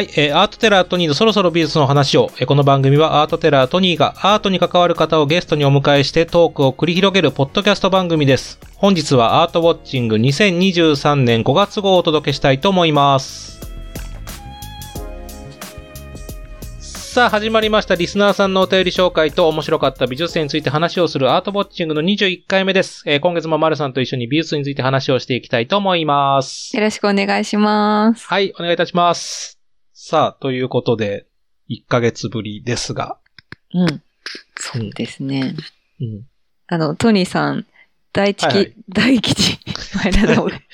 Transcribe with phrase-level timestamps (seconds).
[0.00, 8.58] はい、えーアートテラートニーのそろそろ美術の話を、えーこの番組はアートテラートニーがアートに関わる方をゲストにお迎えしてトークを繰り広げるポッドキャスト番組です。
[8.76, 13.60] 本日はアートウォッチング2023年5月号をお届けしたいと思います。
[16.80, 17.94] さあ、始まりました。
[17.94, 23.02] リスナーさんのお便り紹介と面白かった美術展について話をするアートウォッチングの21回目です。
[23.04, 26.74] えー今月も丸さんと一緒に美術について話をしていきたいと思います。
[26.74, 28.26] よろしくお願いします。
[28.26, 29.59] はい、お願いいたします。
[30.02, 31.26] さあ、ということで、
[31.68, 33.18] 1ヶ月ぶりですが。
[33.74, 34.02] うん。
[34.56, 35.54] そうですね。
[36.00, 36.22] うん。
[36.68, 37.66] あの、トニーさん、
[38.14, 39.58] 大吉、はいはい大吉。
[40.02, 40.56] 前田さん、俺、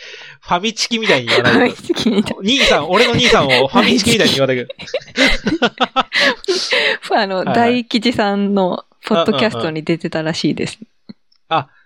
[0.41, 1.77] ファミチキみたいに言わない大で。
[1.77, 4.69] 吉みたい兄さん、俺の兄さんをファミチキみたいに言わないで。
[7.11, 10.79] あの、はいはい大吉さんのポッドキャストに出てたらしいです。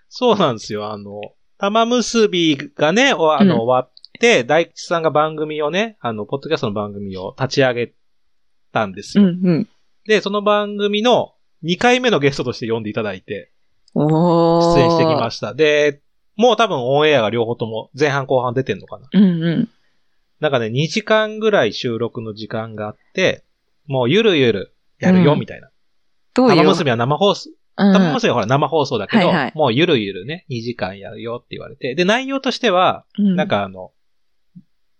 [0.09, 0.91] そうなんですよ。
[0.91, 1.21] あの、
[1.57, 7.93] 玉結びがね、おあの、うん終わって、大吉さんが番組をね、あの、ポッドキャストの番組を立ち上げ
[8.71, 9.31] たんですうんよ。
[9.43, 9.69] うん。
[10.05, 11.33] で、その番組の
[11.63, 13.51] 2回目のゲストとして呼んでいただいて。
[13.93, 15.53] 出演してきました。
[15.53, 16.01] で、
[16.37, 19.07] もう多分オンエアが両方とも前半後半出てんのかな。
[19.11, 19.69] うんうん。
[20.39, 23.43] なんかね、2時間ぐらい収録の時間があって、
[23.87, 25.69] もうゆるゆるやるよ、うんみたいな。
[26.33, 27.55] どういう玉結びは生放送、うん
[27.93, 31.95] 玉結びはほら生放送だけど、はいはいもうゆるゆるね、2時間やるよって言われて。
[31.95, 33.91] で、内容としては、うんなんかあの、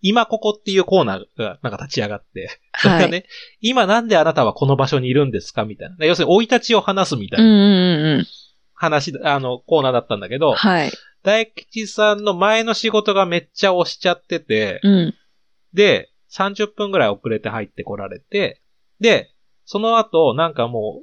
[0.02, 3.02] 今ここっていうコーナーがなんか立ち上がって、それはい。
[3.04, 3.24] がね、
[3.60, 6.04] 今なんであなたはこの場所にいるんですかみたいな。
[6.04, 8.24] 要するに、生い立ちを話すみたいな。
[8.74, 10.90] 話、あの、コーナーだったんだけど、はい。
[11.22, 15.14] 大吉さんの前の仕事がめっちゃ押しちゃってて、うん。
[15.72, 18.60] で、30分ぐらい遅れて入ってこられて、
[19.00, 19.30] で、
[19.64, 21.00] その後、なんかも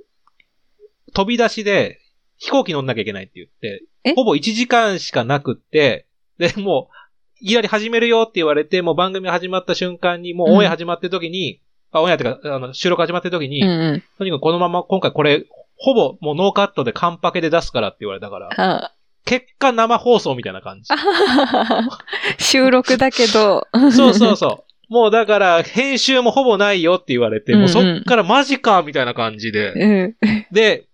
[1.08, 2.00] う、飛び出しで
[2.38, 6.94] 飛行機乗んなきゃいけないって言ってえ、ほぼ1時間しかなくって、で、もう、
[7.42, 14.04] いきなり始めるよって言われて、もう番組始まった瞬間に、もうオンエア始まってる時に、あ、オンエアってか、あの、収録始まってる時に、うんうん。
[14.18, 15.46] とにかくこのまま今回これ、
[15.78, 18.94] ほぼもうノーカットでカンパケで出すからって言われたから、あ
[19.26, 20.90] 結果生放送みたいな感じ。
[22.44, 23.68] 収録だけど。
[23.92, 24.94] そうそうそう。
[24.94, 29.74] もうだから、編集もほぼないよって言われて、もうそっからマジかみたいな感じで。
[29.74, 30.16] うん。
[30.52, 30.88] で、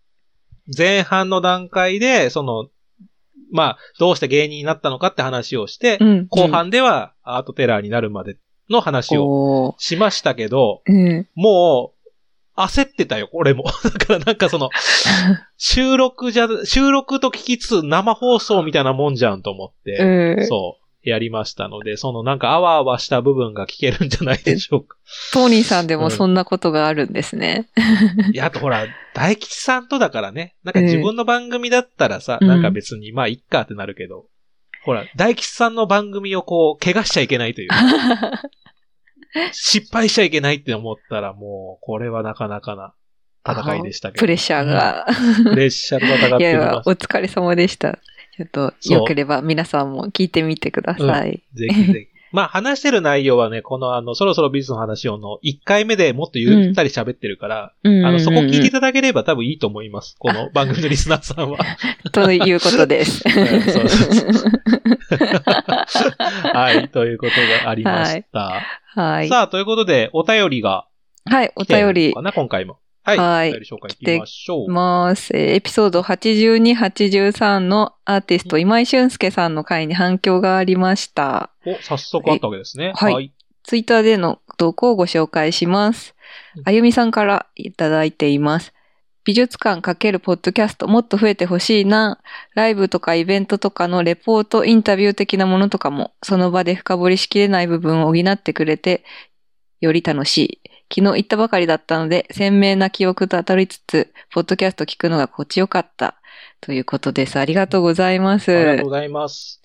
[0.77, 2.67] 前半の段階で、その、
[3.55, 6.27] まあ、どうして芸人になったのかって話をして、うん。
[6.27, 8.37] 後半ではアートテラーになるまで
[8.69, 11.27] の話をしましたけど、うん。
[11.35, 11.95] もう、
[12.57, 13.65] 焦ってたよ、俺も。
[13.83, 14.69] だからなんかその、
[15.57, 19.97] 収録じゃ、収録と聞きつつ生放送みたいなもんじゃんと思って、
[20.37, 20.47] うん。
[20.47, 24.97] そう、やりましたので、そのなんかあわあわした部分が聞けるんじゃないでしょうか。
[25.33, 27.69] トーニーさんでもそんなことがあるんですね。
[28.33, 34.25] いや、あとほら、大吉さんとだからね、なんか自分の番組だったらさ、うんなんか別に、まあ、いっかってなるけど、
[34.83, 37.75] ほら、大吉さんの番組をこう、怪我しちゃいけないというか、
[39.51, 42.93] 失敗しちゃいけないって思ったら、もう、これはなかなかな
[43.47, 44.19] 戦いでしたけど。
[44.19, 45.05] プレッシャーが。
[45.07, 45.43] うん。
[45.45, 47.99] プレッシャーと戦っていやいやお疲れ様でした。
[48.37, 51.41] ちょっと、よければ皆さんも聞いてみてください。
[51.55, 51.59] す。
[51.59, 52.15] ぜひぜひ。
[52.33, 60.17] まあ、話してる内容はね、このあの、そろそろ美術の話をの、1回目でもっとゆったり喋ってるから、うんあの、そこ聞いていてただければ多分いいと思います。
[60.19, 61.59] この番組のリスナーさんは。
[62.11, 63.23] ということです。
[66.53, 68.63] はい、ということがありました。
[68.95, 69.29] はい。
[69.29, 70.87] さあ、ということで、お便りが
[71.23, 72.79] はい、お便りのかな、今回も。
[73.05, 73.17] はい。
[73.17, 74.71] はい紹介いきましょう。
[74.71, 75.31] ます。
[75.37, 81.51] えーエピソード82、83のアーティスト今井俊介さんの回に反響がありました。
[81.65, 82.93] お、早速あったわけですね。
[82.95, 83.31] はいはい。
[83.63, 86.15] ツイッターでの投稿をご紹介します
[86.57, 86.63] うん。
[86.65, 88.73] あゆみさんからいただいています。
[89.23, 92.19] 美術館×ポッドキャストもっと増えてほしいな。
[92.53, 99.03] ライブとかイベントとかのレポート、インタビュー的なものとかも、その場で深掘りしきれない部分を補ってくれて、
[99.81, 100.61] より楽しい。
[100.93, 106.15] 昨日行ったばかりだったので、鮮明な記憶と当たりつつ、ポッドキャスト聞くのが心地よかった。
[106.61, 107.37] ということです。
[107.37, 108.51] ありがとうございます。
[108.51, 109.61] ありがとうございます。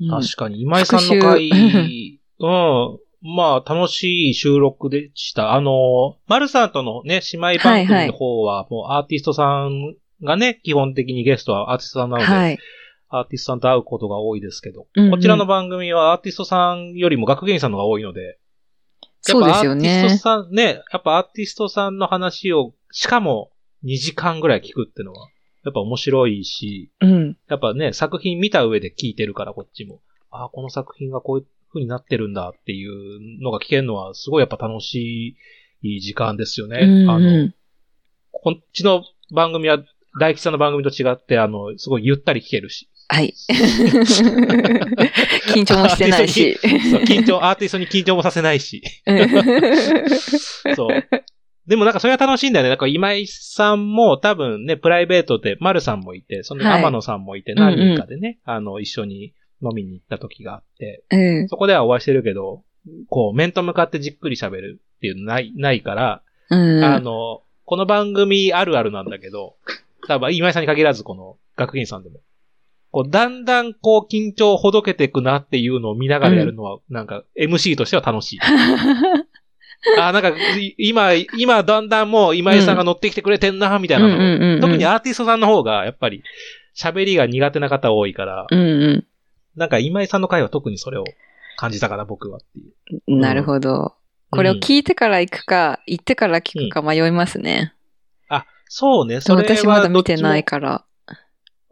[0.00, 1.48] うん確かに、今井さんの回、
[2.40, 2.98] うん。
[3.22, 5.54] まあ、楽しい収録でした。
[5.54, 9.94] あの、丸さんとのね、姉妹番組の方は、もうアーティストさん
[10.24, 12.58] がね、基本的にゲストはアーティストさんなので、はい。
[13.10, 18.38] アーティストさんと会うことが多いですけど、うんうんこちらの番組はアーティストさんよりも学芸員さんの方が多いので、
[19.22, 20.18] そうですよやっぱアーティストね。
[20.18, 23.50] さん、ね、やっぱアーティストさんの話を、しかも
[23.84, 25.28] 2時間ぐらい聞くっていうのは、
[25.64, 27.36] やっぱ面白いし、うん。
[27.48, 30.00] やっぱね、作品見た上で聞いてるから、こっちも。
[30.30, 35.36] ああ、この作品がこういう風になってるんだっていうのが聞けるのは、すごいやっぱ楽し
[35.82, 36.80] い時間ですよね。
[36.82, 37.54] うんあの、うん
[38.34, 39.78] こっちの番組は、
[40.18, 43.34] 大吉さんの番組と違って、あの、すごいゆったり聞けるし、はい。
[45.54, 46.58] 緊張もしてないし。
[46.60, 48.82] そう、緊張、アーティストに緊張もさせないし。
[50.76, 51.04] そう。
[51.66, 52.70] でもなんかそれは楽しいんだよね。
[52.70, 59.32] なんか今井さんも多分ね、プライベートで丸さんもいて、そのはい天野さんもいて、何人かでね、あの、一緒に
[59.62, 61.48] 飲みに行った時があって、うん。
[61.48, 62.62] そこではお会いしてるけど、
[63.08, 66.84] こう、面と向かってじっくり喋るっていうのない、ないから、うん。
[66.84, 69.54] あの、この番組あるあるなんだけど、
[70.08, 72.20] 多分今井さんに限らずこの学芸員さんでも、
[72.92, 78.38] こう、だんだんこう、緊張をほどけていくなっていうのを見ながらやるのは、なんか、MC としては楽しい。
[79.98, 86.22] あ、なんか、い今、今、だんだんもう今井さんが乗ってきてくれてんな、みたいなのを、うんうんうんうん特にアーティストさんの方が、やっぱり、
[86.76, 89.06] 喋りが苦手な方多いから、うんう
[89.56, 91.04] なんか今井さんの回は特にそれを
[91.56, 92.62] 感じたかな、僕はってい
[93.08, 93.16] う。
[93.16, 93.20] ん。
[93.20, 93.94] なるほど。
[94.30, 97.74] これを聞いてから行くか、行ってから聞くか迷いますね。
[98.28, 100.84] あ、そうね、それは私まだ見てないかから。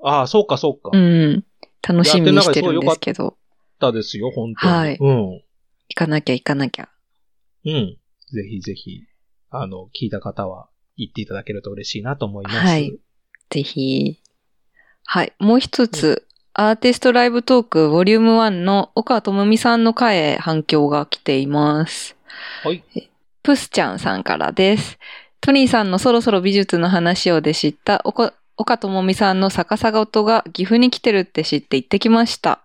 [0.03, 0.91] ああ、そうか、そうか。
[0.93, 1.45] うん。
[1.87, 3.29] 楽しみにしてるんですけど。
[3.29, 3.35] っ
[3.81, 4.73] たですよ、本当に。
[4.73, 5.43] はいうん。
[5.89, 6.89] 行かなきゃ行かなきゃ。
[7.65, 7.97] うん。
[8.33, 9.03] ぜひぜひ、
[9.51, 12.57] あの、聞いた方は行っていただけると嬉しいなと思います。
[12.59, 12.99] はい。
[13.49, 14.21] ぜひ。
[15.05, 15.33] はい。
[15.41, 22.17] もう一つ、アーティストライブトークボリューム1の岡智美さんの回へ反響が来ています。
[22.63, 22.85] はい。
[23.43, 24.99] プスちゃんさんからです。
[25.41, 32.61] トニーさんのそろそろ美術の話をで知った岡岡智美さんの逆さごとが岐阜に来てるって知って行ってきました。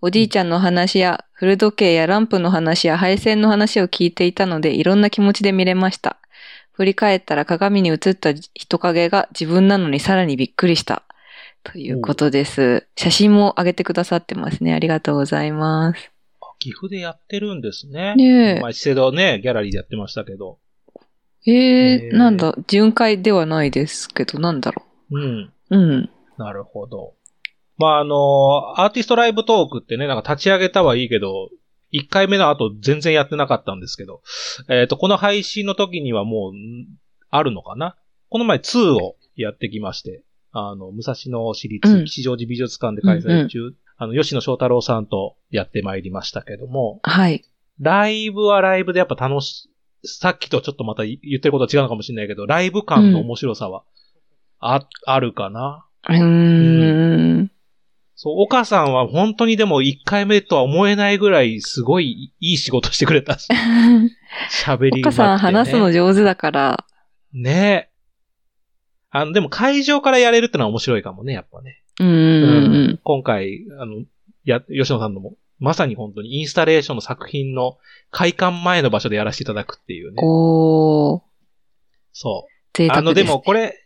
[0.00, 6.18] おじいちゃんの話や古時計やランプの話や配線の話を聞いていたのでいろんな気持ちで見れました。
[6.70, 11.02] 振り返ったら鏡に映った人影が自分なのにさらにびっくりした。
[11.64, 12.86] ということです。
[12.96, 14.74] 写真も上げてくださってますね。
[14.74, 16.12] ありがとうございます。
[16.40, 18.14] あ岐阜でやってるんですね。
[18.14, 20.60] ねえまあ、資生堂ね、ギャラリーでやってましたけど。
[21.46, 25.52] えー、えーなんだ、巡回ではないですけど、なんだろうん。
[25.70, 25.76] う。
[25.76, 26.10] うん。
[26.38, 27.14] なるほど。
[27.78, 31.50] まあ、あの、アーティストライブトークってね、なんか立ち上げたはいいけど、
[31.92, 34.22] 1回目の後全然やってなかったんですけど、
[34.68, 36.86] えっ、と、この配信の時にはもう、ん
[37.34, 37.96] あるのかな？
[38.28, 40.22] この前2をやってきまして、
[40.52, 47.42] あの、武蔵野市うん立吉祥寺美術館で開催中、あの、吉野翔太郎さんとやってまいりましたけども、はい。
[47.80, 49.70] ライブはライブでやっぱ楽し、
[50.04, 53.84] さっきとちょっとまた言ってることは違うのかもしれないけど、ライブ感の面白さは、
[54.62, 55.84] あ、あるかな？
[56.08, 57.50] うーん。
[58.14, 63.48] そう、岡さんは本当にでも1回目とは思えないぐらいすごいいい仕事してくれたし、
[64.64, 66.86] 喋り岡さん話すの上手だから、
[67.32, 67.92] ねえ。
[69.10, 71.82] あの、でも会場からやれるってのは面白いかもね、やっぱね。
[71.98, 73.00] うーん。
[73.02, 74.04] 今回、あの、
[74.44, 77.78] や、吉野さんのも、まさに本当にインスタレーションの作品の
[78.10, 80.22] 開館前の場所でやらせていただくっていうね。
[80.22, 81.22] おー、
[82.12, 82.52] そう。
[82.72, 83.08] 贅沢です。
[83.08, 83.81] あの、でも、これ、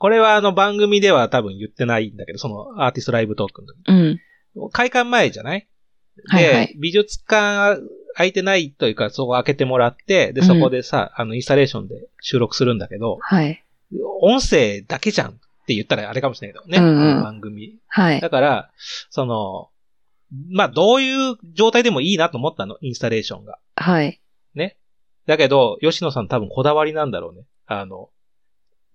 [0.00, 4.18] これはあの番組では多分言ってないんだけど、そのアーティストライブトークの時。
[4.56, 4.70] うん。
[4.70, 5.68] 開館前じゃない？
[6.16, 7.82] で、はいはい美術館
[8.14, 13.62] 空いてないというか、そこ開けてもらって、で、そこでさ、あの、インスタレーションで収録するんだけど、はい。
[14.22, 15.34] 音声だけじゃんっ
[15.66, 17.78] て言ったらあれかもしれないけどね、うんうん番組。
[17.86, 18.20] はい。
[18.20, 18.70] だから、
[19.10, 19.68] その、
[20.50, 23.58] まあ、どういう状態でもいいなと思ったの、インスタレーションが。
[23.76, 24.20] はい。
[24.54, 24.78] ね？
[25.26, 27.44] だけど、吉野さん多分こだわりなんだろうね。
[27.66, 28.08] あの、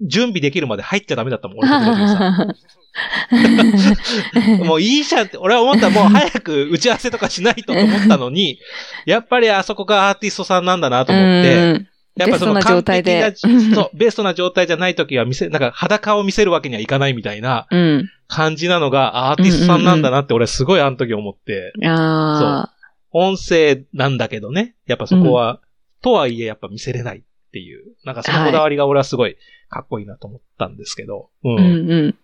[0.01, 2.55] 準備できるまで入っちゃダメだったもん、俺の。
[4.65, 8.59] もういいじゃんって、俺は思ったらもう早く打ち合わせとかしないとと思ったのに、
[9.05, 11.87] やっぱりあそこがアーティストさんなんだなと思って、うん。
[12.15, 13.21] やっぱそのベストな状態で。
[13.21, 18.09] 完璧なそう、ベストな状態じゃない時は見せ、なんか裸を見せるわけにはいかないみたいなうん。
[18.27, 22.69] 感じなのがアーティストさんなんだなって俺すごいあの時思って、あ
[23.11, 25.59] 音声なんだけどね、やっぱそこは、
[26.01, 29.37] とはいえやっぱ見せれないっていう、なんかそのこだわりが俺はすごい
[29.75, 31.49] かっこいいなと思ったんですけど、ー。
[31.49, 32.15] うんうん。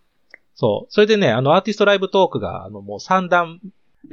[0.55, 0.91] そう。
[0.91, 3.59] それでね、あの、アーティストライブトークが、あの、もう3弾、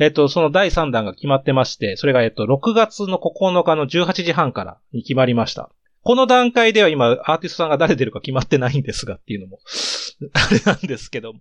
[0.00, 5.70] えっと、その第3弾が決まってまして、それが、えっと、6月の9日の18時半からに決まりました。
[6.08, 9.58] この段階では今、アーティストさんが誰出るか決まってないんですがっていうのも、
[10.32, 11.40] あれなんですけども。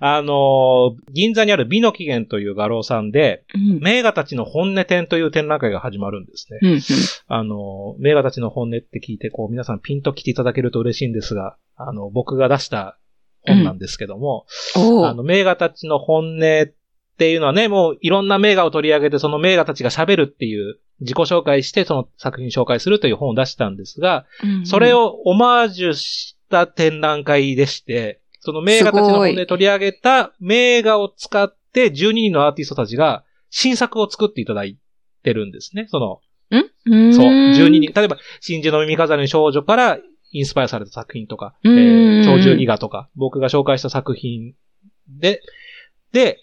[0.00, 6.60] あの、銀座にある美の起源という画廊さんで、うん名画たちの本音展という展覧会が始まるんですね。
[6.62, 6.80] うんうん。
[7.26, 12.98] あの、名画たちの本音って聞いて、こう、皆さんピンと来ていただけると嬉しいんですが、あの、僕が出した
[13.42, 14.46] 本なんですけども、
[14.76, 15.08] おー。
[15.08, 16.70] あの、名画たちの本音
[17.16, 24.26] っていうのはね、もういろんな名画を取り上げて、その名画たちが喋るっていう自己紹介して、その作品紹介するという本を出したんですが、
[24.64, 34.76] それを、をオマージュした展覧会でして、その名画たちの本音で取り上げた名画を使って12人のアーティストたちが新作を作っていただい
[35.22, 35.86] てるんですね。
[35.88, 36.20] その、
[37.10, 37.92] んそう、12人。。
[37.94, 39.98] 例えば、真珠の耳飾りの少女から
[40.32, 44.54] インスパイアされた作品とか、えうんー、鳥獣伊賀とか、僕が紹介した作品
[45.08, 45.40] で、
[46.12, 46.38] で、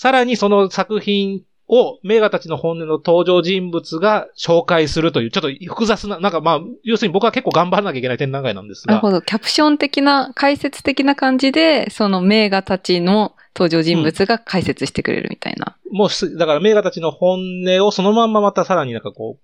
[0.00, 8.94] さらにその作品を名画たちの本音の登場人物が紹介するという、ちょっと複雑な、なんかまあ、要するに僕は結構頑張らなきゃいけない展覧会なんですが。
[8.94, 9.20] なるほど。
[9.20, 15.76] キャプション的な、解説的な感じで、その名画たちの登場人物が解説してくれるみたいな。
[15.92, 19.42] もうす、だから名画たちの本音をそのまんままたさらになんかこう、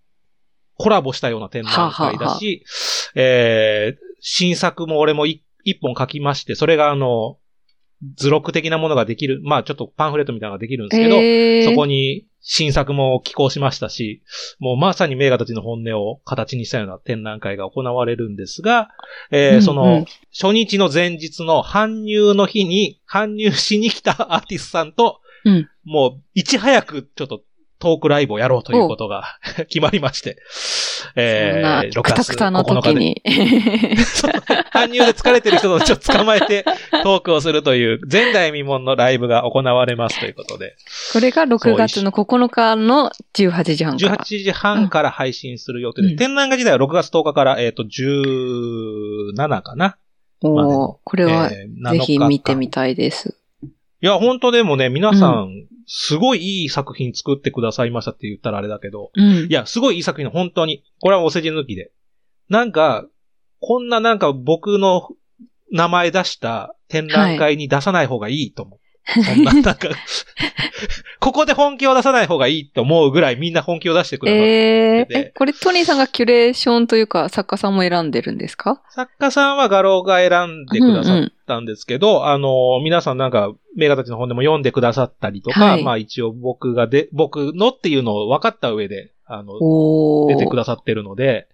[0.79, 2.65] コラボしたような展覧会だし、
[3.15, 5.43] えー、新作も俺も一
[5.83, 7.37] 本書きまして、それがあの、
[8.17, 11.65] 図録的なものができる、まあちょっとパンフレットみたいなのができるんですけど、えー。
[11.65, 14.23] そこに新作も寄稿しましたし、
[14.59, 18.91] もうまさに名画たちの本音を形にしたような展覧会が行われるんですが、
[19.31, 19.63] えーうんうん。
[19.63, 25.69] その、初日の前日の搬入の日に、搬入しに来たアーティストさんと、うん。
[25.85, 27.43] もう、いち早くちょっと
[27.79, 30.39] トークライブをやろうということが決まりまして、
[31.15, 32.95] えそんな、6くた月くたの9日。
[32.95, 33.23] に。
[34.73, 36.65] 搬入で疲れてる人をちょっと捕まえて
[37.03, 40.77] トークをするという前代未聞のライブが行われますということで、
[41.13, 44.17] これが6月の9日の18時半から。
[44.17, 46.17] 18時半から配信する予定で、うん。
[46.17, 49.97] 展覧会自体は6月10日から、えっ、と、17かな。
[50.43, 53.39] おーこれは、えーぜひ見てみたたいです。
[53.63, 55.49] いや、本当でもね、皆さん、
[55.87, 59.51] すごいいい作品作ってくださいましたって言ったらあれだけど、うんい。
[59.51, 60.83] や、すごいいい作品、本当に。
[61.01, 61.93] これはお世辞抜きで。
[62.49, 63.07] なんか、
[63.61, 65.09] こんななんか僕の
[65.73, 68.79] 名前出した展覧会に出さない方がいいと思う。
[69.09, 69.77] そんな、なんか、
[71.21, 78.83] ここで本気を出さない方がいいと思うぐらいみんな本気を出してくださっててえー、え、これトニーさんがキュレーションというか作家さんも選んでるんですか？
[78.91, 85.85] 作家さんは画廊が選んでくださったんですけど、あの、皆さんなんか、名画たちの本でも読んでくださったりとか、はい。
[85.85, 89.55] まあ一応僕がで、僕のっていうのを分かった上で、あの。
[90.29, 91.47] 出てくださってるので、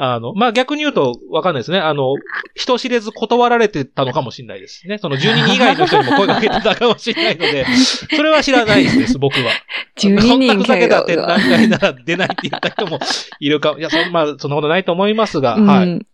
[0.00, 1.80] あの、まあ、逆に言うとわかんないですね。
[1.80, 2.14] あの、
[2.54, 4.98] 人知れず断られてたのかもしれないですね。
[4.98, 7.66] その12人以外の人にも声かけてたかもしれないので、
[8.14, 9.50] それは知らないです、僕は。
[9.98, 13.00] 12こんな人ふざけた展が覧会なら出ないって言った人も
[13.40, 13.80] いるかも。
[13.80, 16.06] いや、そまあ、そんなことないと思いますが、うんはい。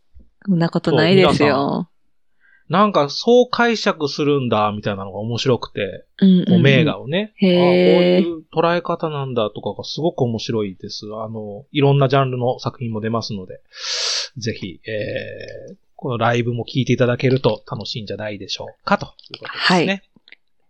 [0.46, 1.90] そんなことないですよ。
[2.68, 7.32] なんか、そう解釈するんだ、みたいなのが面白くて、うんこう名画をね。
[7.36, 11.04] あこういう捉え方なんだとかがすごく面白いです。
[11.06, 13.60] あの、いろんなジャンルの作品も出ますので、
[14.38, 20.02] ぜひ、えー、このライブも聞いていただけると楽しいんじゃないでしょうか、ということですね。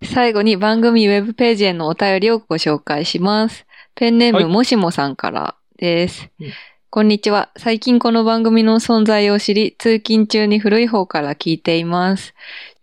[0.03, 3.67] 最後に番組ウェブページへのお便りをご紹介します。
[3.95, 6.29] ペンネーム、はいもしもさんからです。
[6.41, 6.53] うん
[6.95, 7.51] こんにちは。
[7.57, 12.35] 最近この番組の存在を知り、通勤中に古い方から聞いています。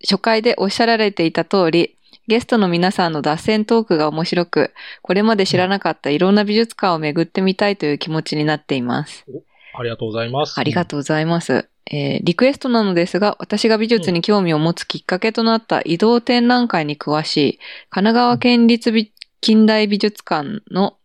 [0.02, 1.96] 初回でおっしゃられていた通り、
[2.28, 9.26] ゲストの皆さんの脱線トークが面白く、これまで知らなかったいろんな美術館を巡ってみたいという気持ちになっています。
[9.74, 10.60] ありがとうございます。
[10.60, 11.70] ありがとうございます。
[11.90, 20.98] えーリクエストなのですが、私が美術に興味を持つきっかけとなった移動展覧会に詳しい、神奈川県立美近代美術館の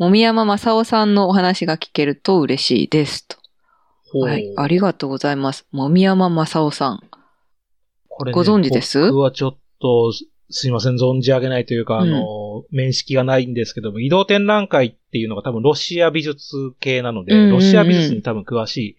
[0.00, 3.28] もみ山正夫さんのお話が聞けると嬉しいです。
[3.28, 3.36] と
[4.20, 5.66] はい、ありがとうございます。
[5.72, 7.02] もみ山正夫さん。
[8.08, 8.98] これねご存知です？
[9.10, 10.10] 僕はちょっと、
[10.48, 18.96] すいません、存じ上げないというか、あの、面識がないんですけども、移動展覧会っていうのが多分ロシア美術系なので、うんうんうんロシア美術に多分詳しい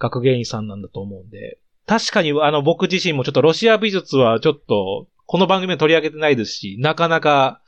[0.00, 7.62] 学芸員さんなんだと思うんで、確かにあの僕自身もちょっとロシア美術はちょっと、この番組で取り上げてないですし、なかなか、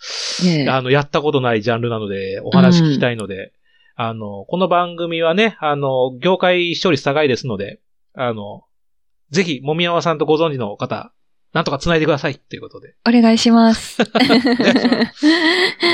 [0.69, 3.53] あの、やったことないジャンルなので、お話聞きたいので、
[3.95, 7.79] あの、この番組はね、あの、業界視聴率高いですので、
[8.15, 8.65] あの、
[9.31, 11.13] ぜひ、もみやまさんとご存知の方、
[11.53, 12.95] なんとか繋いでくださいっていうことで。
[13.07, 14.01] お願いします。
[14.03, 15.27] お願いします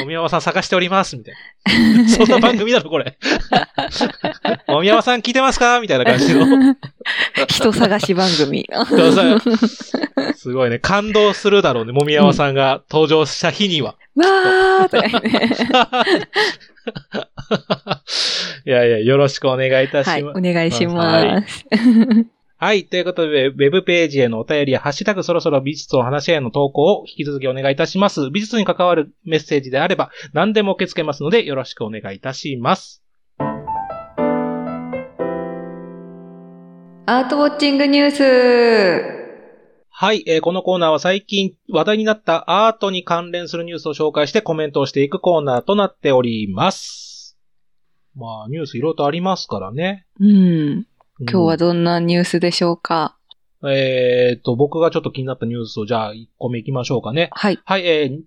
[0.01, 1.35] もみやまさん探しております、みたい
[2.05, 2.09] な。
[2.15, 3.19] そんな番組だろ、これ。
[4.69, 6.77] もみやまさん聞いてますかみたいな感じの。
[7.49, 8.69] 人探し番組。
[10.37, 10.79] すごいね。
[10.79, 13.97] 感動するだろうね、もみやまさんが登場した日には。
[14.15, 15.51] わーとかね
[18.65, 20.13] いやいや、よろしくお願いいたします。
[20.13, 21.67] はい、お願いします。
[21.71, 21.83] は
[22.21, 22.27] い。
[22.61, 28.31] ということで、ウェブページへのお便りや、ハッシュタグそろそろ美術を話し合いへの投稿を引き続きお願いいたします。
[28.33, 33.05] 美術に関わるメッセージであれば、何でも受け付けますので、よろしくお願いいたします。
[37.07, 39.19] アートウォッチングニュース
[39.89, 40.25] はい。
[40.27, 47.39] えーこのコーナーは最近話題になったアートに関連するニュースを紹介してコメントをしていくコーナーとなっております。
[48.15, 50.07] まあ、ニュースいろいろとありますからね。
[50.21, 50.87] うん。
[51.21, 53.17] 今今日はどんなニュースでしょうか、
[53.67, 57.31] えっと、僕がちょっと気になったニュースを、じゃあ、1個目行きましょうかね。
[57.33, 57.59] はい。
[57.65, 58.21] はい、えー、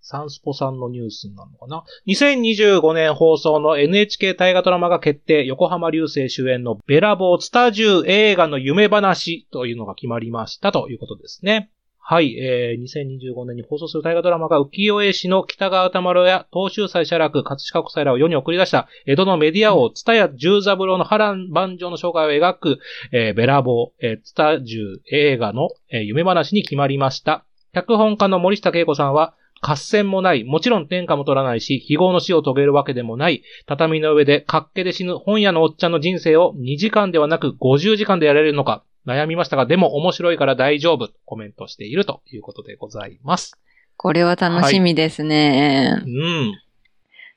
[0.00, 11.70] サンスポさんのニュースなのかな ?2025 年放送の NHK 大河ドラマが決定、横浜流星主演のベラボーツタジュ映画の夢話というのが決まりましたということですね。
[12.12, 22.78] はい、えー、2025年に放送する大河ドラマが浮世絵師の北川歌丸や東州祭写楽、葛飾国際らを世に送り出した江戸のメディア王、津田屋十三郎の波乱万丈の紹介を描く、
[23.12, 27.44] えー、ベラボー、えー、津田十映画の、えー夢話に決まりました。
[27.74, 43.56] 脚本家の森下恵子さんは、合戦もない、もちろん天下も取らないし、非業の死を遂げるわけでもない、畳の上で活気で死ぬ本屋のおっちゃんの人生を2時間ではなく50時間でやれるのか、悩みましたが、でも面白いから大丈夫、コメントしているということでございます。
[43.96, 46.02] これは楽しみですね。
[46.04, 46.58] うん。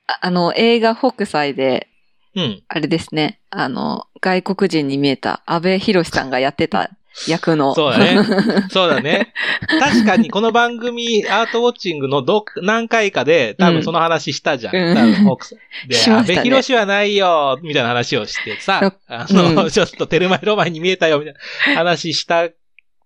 [0.06, 1.88] ああの、映画北斎で、
[2.34, 2.62] うん。
[2.68, 6.90] あれですね、あの、外国人に見えた安倍博さんがやってた
[7.28, 7.74] 役の。
[7.74, 8.22] そうだね。
[8.70, 9.32] そうだね。
[9.80, 14.76] 確かにこの番組、アートウォッチングのどっ何回かで、多分その話したじゃん。
[14.76, 21.34] うん多分奥さん で、安しましたね倍博士はないよ、みたいな話をしてさそ、あの、うんちょっとテルマエロマンに見えたよ、みたい
[21.74, 22.48] な話した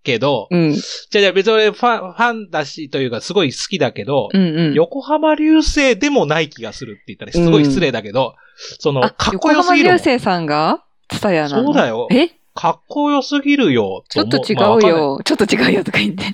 [0.04, 0.72] けど、うん。
[0.72, 0.82] じゃ
[1.16, 4.74] あじゃあ別に俺ファン、ファンだし、というかすごい好きだけど、うんうん。
[4.74, 8.34] 横浜流星でもない気がするって言ったらすごい失礼だけど、
[8.78, 9.98] その、あかっ横浜こよすぎるもん。
[9.98, 10.82] 流星さんが？
[11.08, 11.64] ツタヤなの？
[11.64, 12.37] そうだよえ？
[12.60, 14.02] かっこよすぎるよ。
[14.08, 14.80] ちょっと違思まあ。
[14.80, 16.24] ちょっと違うよとか言って。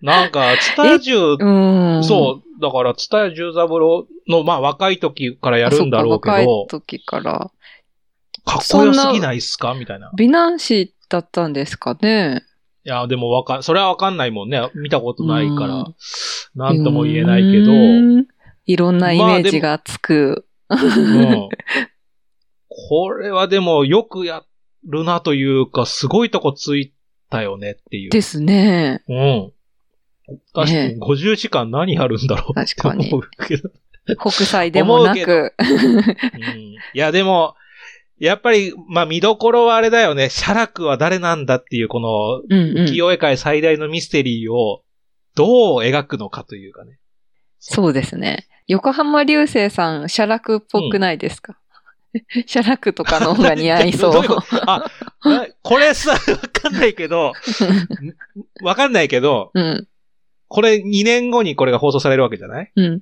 [0.00, 2.04] なんか、ツタヤジュ うん。
[2.04, 2.62] そう。
[2.62, 7.50] だから、ツタヤ十三郎の、まあ、若い時からやるんだろうけど、若い時から。
[8.44, 9.74] かっこよすぎないっすか？
[9.74, 10.12] みたいな。
[10.16, 12.44] 美男子だったんですかね。
[12.84, 14.70] いや、でもわかん、それはわかんないもんね。
[14.76, 15.94] 見たことないからうん、
[16.54, 18.26] なんとも言えないけど、ううんん
[18.66, 20.46] いろんなイメージがつく。
[22.68, 24.44] これはでも、よくや
[24.86, 26.92] るなというか、すごいとこつい
[27.30, 28.10] たよねっていう。
[28.10, 29.02] ですね。
[29.08, 29.52] うん。
[30.54, 33.70] 確かねに、50時間何やるんだろうって確かに思うけど。
[34.20, 35.52] 北斎でもなく。
[35.58, 36.00] うん
[36.94, 37.54] いや、でも、
[38.18, 40.30] やっぱり、まあ見どころはあれだよね。
[40.30, 42.56] 写楽は誰なんだっていう、この。
[42.56, 44.82] 浮世絵界最大のミステリーを、
[45.34, 46.98] どう描くのかというかね。
[47.58, 48.46] そうですね。
[48.68, 51.58] 横浜流星さん、写楽っぽくないですか、
[52.46, 54.12] 写楽とかの方が似合いそう。
[54.14, 54.70] どういうこと？
[54.70, 54.90] あ、
[55.24, 56.18] なこれさ、わ
[56.52, 57.32] かんないけど、
[58.62, 59.88] わかんないけど、うん。
[60.48, 62.72] これ2年後にこれが放送されるわけじゃない？
[62.76, 63.00] うん。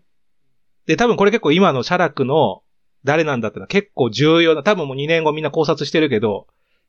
[0.86, 2.62] で、多分これ結構今の写楽の
[3.04, 6.46] 誰なんだってのは結構重要な、多分もう2年後みんな考察してるけど、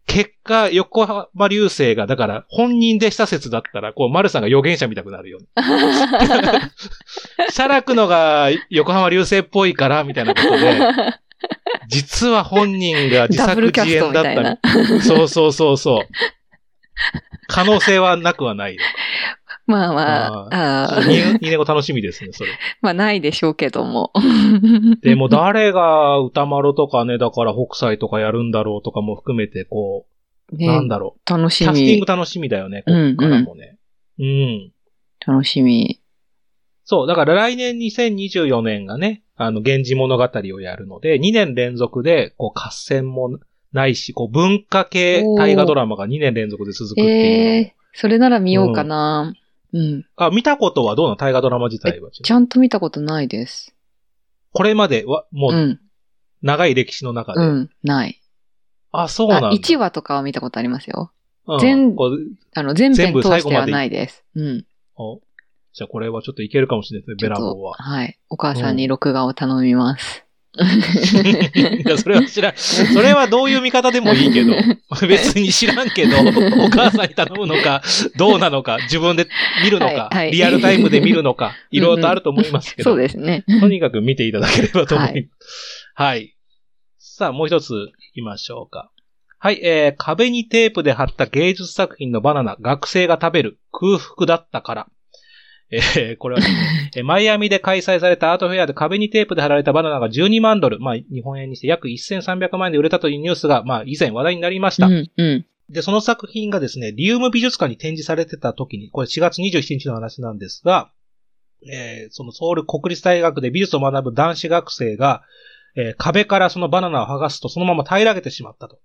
[0.08, 5.46] 結果、横浜流星が、だから、本人でした説だったら、こう、丸さんが予言者みたくなるよね。
[7.50, 10.80] 写楽のが横浜流星っぽいから、みたいなことで、
[11.90, 14.58] 実は本人が自作自演だっみたいな。
[14.58, 14.70] た。
[15.02, 16.08] そうそうそうそう。
[17.48, 18.78] 可能性はなくはない。
[19.68, 22.52] まあまあ、あー 2, 年後楽しみですね、それ。
[22.82, 24.12] まあないでしょうけども。
[25.02, 30.06] でも誰が歌丸とかね、だから北斎とかやるんだろうとかも含めて、こ
[30.52, 31.30] う、ねなんだろう。
[31.30, 32.06] 楽しキャスティンみグ。
[32.06, 33.78] 楽しみだよね、こっからもね。
[34.20, 34.72] うん。
[35.26, 36.00] 楽しみ。
[36.86, 43.40] そう、だから来年2024年がね、あの、源氏物語をやるので、2年連続で、こう、合戦も
[43.74, 47.10] ないし、こう、文化系大河ドラマが2年連続で続くっていうの。
[47.10, 49.34] ええー、それなら見ようかな。
[49.74, 50.06] うん。
[50.16, 51.16] あ、見たことはどうなの？
[51.18, 52.12] 大河ドラマ自体は。
[52.12, 53.76] ちゃんと見たことないです。
[54.54, 55.80] これまでは、もう、うん。
[56.44, 57.42] 長い歴史の中で？
[57.42, 57.70] うん。
[57.84, 58.22] ない。
[58.92, 59.52] あ、そうなんあ、だ。
[59.52, 61.12] 1話とかは見たことありますよ。
[61.48, 61.96] うん全
[62.56, 64.24] あの、全全編通しては部最後までないです。
[64.36, 64.66] うん。
[65.76, 67.74] おじゃあこれはちょっといけるかもしれないですね、ベラボーは。
[67.74, 68.18] はい。
[68.30, 70.26] お母さんに録画を頼みます。
[70.58, 72.54] いや、それは知らん。
[72.56, 74.54] それはどういう見方でもいいけど、
[75.06, 77.82] 別に知らんけど、お母さんに頼むのか、
[78.18, 79.28] どうなのか、自分で
[79.66, 83.44] 見るのか、はいはいリアルタイムで見るのか、いろいろとあると思いますけど、そうですね。
[83.60, 85.14] とにかく見ていただければと思いま
[85.46, 85.92] す。
[85.96, 86.38] ははい。
[86.98, 87.74] さあ、もう一つ
[88.16, 88.92] 言いましょうか。
[89.40, 94.88] はい、えー、壁にテープで貼った芸術作品のバナナ、学生が食べる空腹だったから。
[95.98, 96.48] えー、これはね、
[96.96, 104.88] えーマイアミで開催されたアートフェアで壁にテープで貼られたバナナが12万ドル、まあ、日本円にして約1300万円で売れたというニュースが、まあ、以前話題になりました。
[104.88, 105.46] うん、うん。
[105.70, 110.92] で、その作品がですね、リウム美術館に展示されてた時に、これ4月27日の話なんですが、
[111.68, 115.24] えーそのソウル国立大学で美術を学ぶ男子学生が、
[115.76, 118.80] えー壁からそのバナナを剥がすとそのまま平らげてしまったと。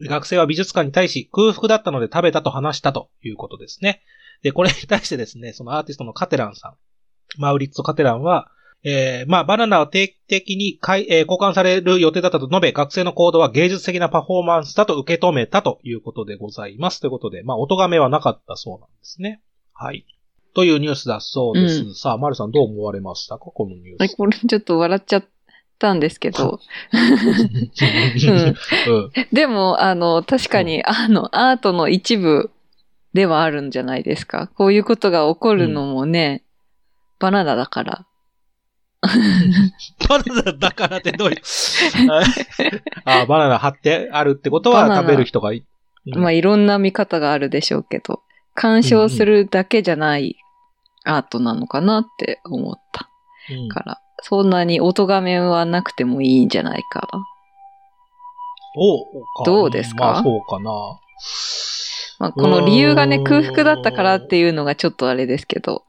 [0.00, 4.02] 学生は美術館に対し空腹だったので食べたと話したということですね。
[4.42, 6.74] で、これに対してですね、そのアーティストのカテランさん、
[7.40, 8.50] マウリッツォ・カテランは、
[8.86, 17.00] えーまあ、バナナを定期的に買い、えー交換される予定だったと述べ、学生の行動は芸術的なパフォーマンスだと受け止めたということでございます。
[17.00, 19.40] ということで、まあ、音がめはなかったそうなんですね。
[19.72, 20.04] はい。
[20.54, 21.80] というニュースだそうです。
[21.82, 23.46] うさあ、マルさんどう思われましたか？
[23.46, 24.16] このニュース。
[24.16, 25.24] これちょっと笑っちゃっ
[25.78, 26.60] たんですけど。
[26.92, 26.96] う
[29.00, 32.50] んでも、あの、確かに、あの、アートの一部
[33.14, 34.48] ではあるんじゃないですか。
[34.48, 36.42] こういうことが起こるのもね、
[37.20, 38.06] バナナだから。
[40.08, 41.36] バナナだからってどういう？
[43.04, 45.64] あバナナ貼ってあるってことは食べる人がい
[46.06, 48.22] うんまあいろんな見方があるでしょうけど、
[48.54, 50.36] 鑑賞するだけじゃない
[51.04, 53.08] アートなのかなって思った
[53.50, 57.24] うんから、そんなに音画面はなくてもいいんじゃないかな。
[59.46, 60.04] どうですか？
[60.04, 60.70] まあそうかな。
[62.24, 65.84] まあ、この理由がね、空腹だったからっていうのがちょっとあれですけど。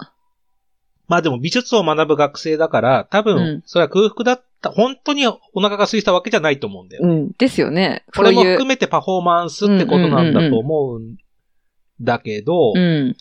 [1.08, 7.04] まあでも美術を学ぶ学生だから、多分、うんそれは空腹だった、本当にお腹が空いたわけじゃないと思うんだよ。
[7.06, 7.32] うん。
[7.38, 8.04] ですよね。
[8.14, 11.16] これも含めてパフォーマンスってことなんだと思うん
[12.02, 13.16] だけど、うん。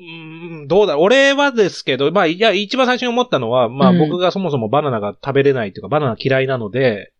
[0.00, 7.12] んどうだ俺はですけど、まあ、いや、一番最初に思ったのは、まあうん僕がそもそもバナナが食べれないというか、バナナ嫌いなので、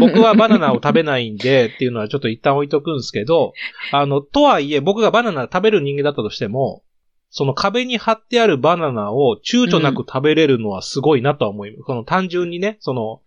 [0.00, 3.52] 僕はバナナを食べないんでっていうのはちょっと一旦置いとくんですけど、
[3.92, 6.82] あの、とはいえ僕がバナナ食べる人間だったとしても、
[7.30, 11.82] その壁に貼ってあるバナナを躊躇なく食べれるのはすごいなとは思います。
[11.86, 13.20] その単純にね、その、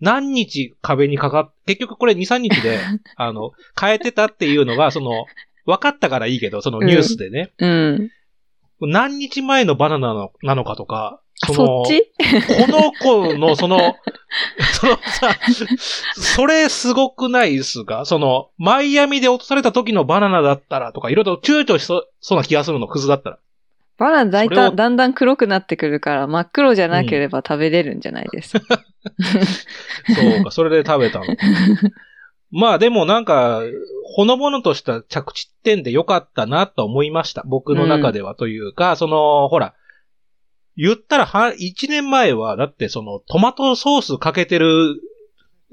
[0.00, 2.78] 何日壁にかかっ、結局これ 2、3日で、
[3.16, 5.24] あの、変えてたっていうのが、その、
[5.64, 8.10] 分かったからいいけど、そのニュースでね、うん。
[8.80, 13.96] 何日前のバナナなのなのかとか、あその、そこの子のその、
[14.80, 15.30] そのさ、
[16.14, 18.04] それすごくないですか？
[18.04, 23.38] その、マイアミで落とされた時のバナナだったらとか、いろいろ躊躇しそそうな気がするの、クズだったら。
[23.98, 28.82] バナナだいそれをただんだん黒くなってくるから、真っ黒じゃなければ食べれるんじゃないですか？
[30.14, 31.26] そうか、それで食べたの。
[32.50, 33.62] まあでもなんか、
[34.14, 37.42] ほのぼのとした着地点で良かったなと思いました。
[37.46, 39.74] 僕の中ではというか、その、ほら、
[40.76, 45.00] 言ったらは、1年前は、だってその、トマトソースかけてる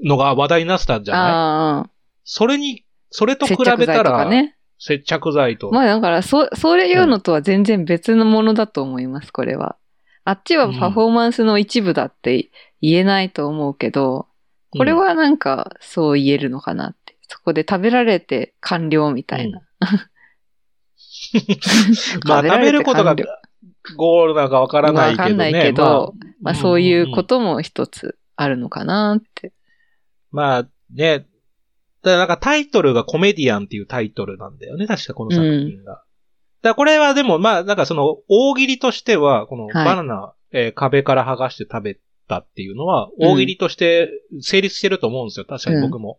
[0.02, 1.90] のが話題になってたんじゃない？
[2.24, 4.56] それに、それと比接着剤べた、とからね。
[4.78, 5.70] 接着剤と。
[5.70, 9.76] まあだから、そ、それいうのとは全然別のものだと思います、これは。
[10.24, 14.26] あっちはパフォーマンスの一部だって言えないと思うけど、
[14.76, 17.14] これはなんかそう言えるのかなって。
[17.26, 19.62] そこで食べられて完了みたいな。
[22.26, 23.16] まあ食べることが
[23.96, 25.22] ゴールなのかわからないけどね。
[25.22, 29.52] わかんないけどまあそういうこんとも一つあるのかなって。
[30.30, 31.28] まあね、だか
[32.02, 35.92] らなんかタイトルがコメディアンっていうタイトルなんだよね、確かこの作品が。
[35.92, 36.04] だか
[36.62, 44.10] らこれはでもまあなんかその大喜利としては、このはいバナナ、えー壁から剥がして食べたっていうのは大喜利として
[44.40, 46.18] 成立してると思うんですよ、確かに僕も。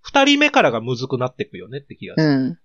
[0.00, 2.26] 二、人目からがむずくなってくよねって気がする。
[2.26, 2.58] うん。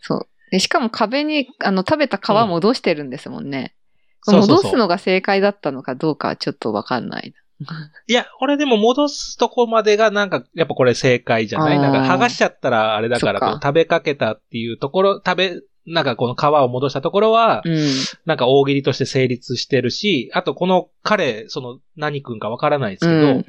[0.00, 0.28] そう。
[0.50, 3.74] でしかも壁に、あの、食べた皮戻してるんですもんね。
[4.22, 7.34] そうそうそう戻すのが正解だったのかどうかはちょっとわかんない。
[8.06, 17.88] いや、これでも戻すとこまでがなんか、やっぱこれ正解じゃないなんか剥がしちゃったらあれだから、食べかけたっていうところ、食べ、なんかこの皮を戻したところは、うん。
[18.24, 23.46] なんか大喜利として成立してるし、あとこの彼、その何君かわからないですけど、うん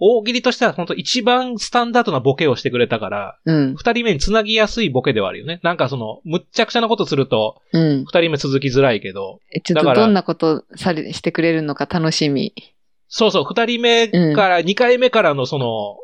[0.00, 3.74] 大喜利としては本当一番スタンダードなボケをしてくれたから、うん。
[3.76, 5.58] 二人目につなぎやすいボケではあるよね。
[5.64, 8.04] なんかその、むっちゃくちゃなことすると、うん。
[8.04, 12.54] 二人目続きづらいけど、えちょっだからとどんなことされ、してくれるのか楽しみ。
[13.08, 15.96] そうそう、二人目から、二回目からのその、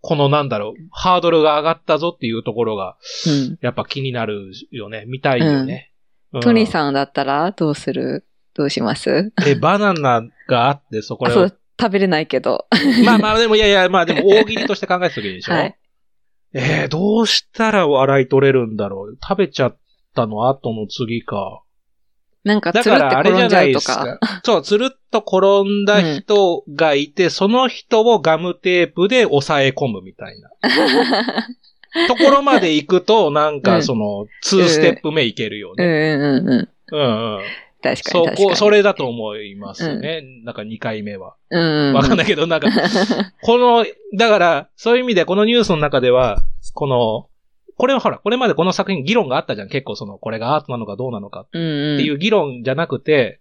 [0.00, 3.58] このなんだろう、ハードルが上がったぞっていうところが、うん。
[3.60, 5.04] やっぱ気になるよね。
[5.06, 5.92] 見たいよね。
[6.32, 8.26] うんトニーさんだったらどうする？
[8.52, 9.32] どうします？
[9.46, 12.66] え、バナナがあって、そこあ、れをそう、食べれないけど。
[13.06, 15.54] まあまあ、でもいやいや、まあでも大喜利として考えた時でしょ？
[15.54, 15.78] はい。
[16.52, 19.18] えー、どうしたら笑い取れるんだろう？
[19.26, 19.78] 食べちゃっ
[20.14, 20.48] たの？
[20.48, 21.62] 後の次か。
[22.44, 24.40] なんか、だつるってからあれじゃ転んじゃうとないですかか。。
[24.44, 30.50] そう、つるっと転んだ人がいて、その人をガムテープで押さえ込むみたいな。
[32.06, 35.84] ところまで行くと、なんうんかその、2ステップ目いけるようんね。
[35.84, 36.68] うんうんうん。
[36.92, 37.42] うんうん。
[37.82, 38.48] 確かそに確かに。
[38.50, 40.22] こ、それだと思いますね。
[40.44, 41.34] なんか2回目は。
[41.50, 41.94] うんうん。
[41.94, 42.68] わかんないけど、なんか、
[43.42, 46.38] この、だから、そういう意味でこのニュースの中では、
[46.74, 47.28] この、
[47.78, 49.68] これはほら、これまでこの作品議論があったじゃん。
[49.68, 51.98] 結構その、これがアートなのかどうなのかっうんうん。
[51.98, 53.40] ていう議論じゃなくて、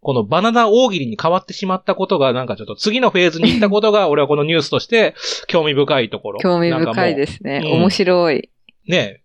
[0.00, 5.14] このバナナ大喜利に変わってしまったことが、なんかちょっと次のフェーズに行ったことが、 俺はこのニュースとして
[5.48, 6.40] 興味深いところ。
[6.40, 7.60] 興味深いですね。
[7.62, 8.50] うん面白い。
[8.88, 9.22] ね、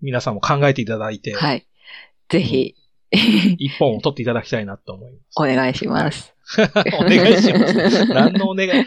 [0.00, 1.66] 皆さんも考えていただいて、はい。
[2.28, 2.74] ぜひ、
[3.10, 5.40] 一本を取っていただきたいなと思います。
[5.40, 6.35] お願いします。
[6.98, 8.06] お願いします。
[8.12, 8.84] 何のお願い？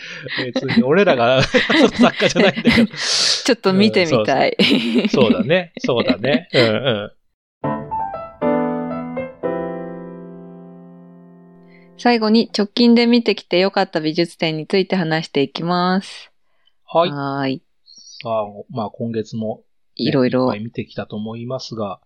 [0.54, 2.88] 別に俺らが 作家じゃないんだけど。
[2.88, 4.56] ちょっと見てみたい。
[5.10, 5.74] そうだね。
[5.80, 6.48] そうだね。
[6.54, 7.12] うんうん。
[11.98, 16.32] 最後に直近で見てきて良かった美術展について話していきます。
[16.86, 17.12] はい。
[17.12, 17.64] はーい。
[18.26, 19.64] あまあ今月も、
[19.98, 22.00] ね、いろいろ見てきたと思いますが、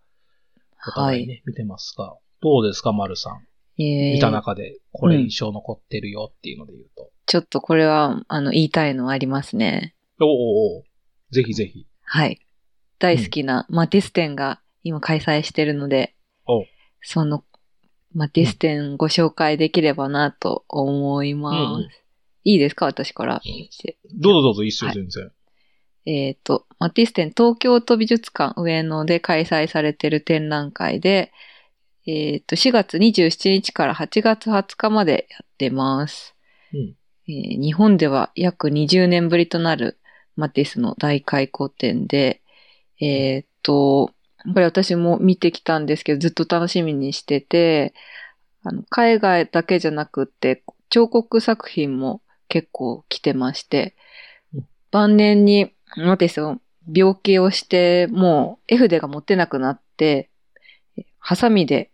[0.88, 2.16] お互いね、見てますが。
[2.42, 3.46] どうですか、丸さん？
[3.80, 7.10] えー見た中で、これ印象残ってるよっていうので言うと。
[7.26, 9.96] ちょっとこれは、あの、言いたいのありますね。
[10.20, 10.84] おうおうおう
[11.32, 11.88] ぜひぜひ。
[12.04, 12.40] はい。
[13.00, 16.16] 大好きなマティス展が今開催してるので、
[17.02, 17.44] その
[18.14, 21.56] マティス展ご紹介できればなと思います。
[21.56, 21.90] うんうん
[22.46, 22.88] いいですか？
[22.88, 23.42] 私から。
[24.20, 25.32] どうぞどうぞ、いいっすよ、はい全然。
[26.06, 31.32] えっ、と、マティス展東京都美術館上野で開催されている展覧会で、
[32.06, 36.36] えっ、と、4月27日から8月20日までやってます。
[36.74, 36.96] うん
[37.28, 39.98] えー日本では約20年ぶりとなる
[40.36, 42.42] マティスの大開校展で、
[43.00, 44.12] えっ、と、
[44.54, 47.94] これ私も見てきたんですけど、ずっと楽しみにしてて、
[48.64, 53.96] あの海外だけじゃなくって、彫刻作品も結構来てまして
[54.54, 56.58] うん、晩年にマティスを
[56.94, 60.30] 病気をして、もう絵筆が持てなくなって、
[61.20, 61.93] ハサミで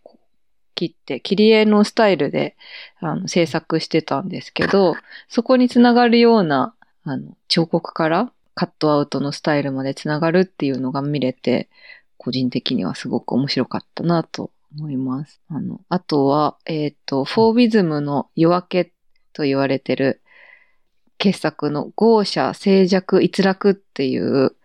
[0.75, 2.55] 切って、切り絵のスタイルで
[2.99, 4.95] あの制作してたんですけど、
[5.27, 11.69] そこにつながるようなあの彫刻からカットアウトのスタイルまでつながるっていうのが見れて、
[12.17, 15.41] 個人的にはすごく面白かったなと思います。
[15.47, 18.93] あの、あとは、えっ、と、フォービズムの夜明け
[19.33, 20.21] と言われてる
[21.17, 24.55] 傑作の豪奢静寂逸落っていう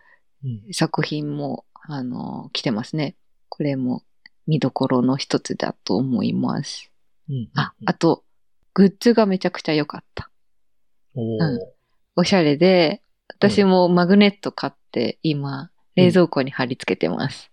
[0.44, 3.16] うん作品も、あの、来てますね。
[3.48, 4.02] これも
[4.46, 6.90] 見どころの一つだと思います。
[7.28, 8.24] うんあ、あと、
[8.74, 10.30] グッズがめちゃくちゃ良かった。
[11.14, 11.58] おうんー
[12.16, 17.50] おしゃれで、私もマグネット買って今、冷蔵庫に貼り付けてます。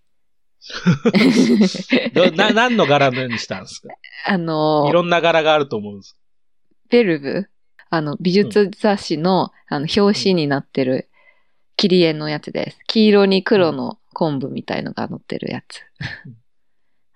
[2.14, 3.88] どな、何の柄にしたんですか？
[4.26, 6.16] あのい、ろんな柄があると思うんです。
[6.90, 7.48] ベルブ？
[7.90, 11.10] あの、美術雑誌の、あの、表紙になってる
[11.76, 12.78] 切り絵のやつです。
[12.86, 15.80] 黄色に黒の昆布みたいのが載ってるやつ
[16.26, 16.36] うん。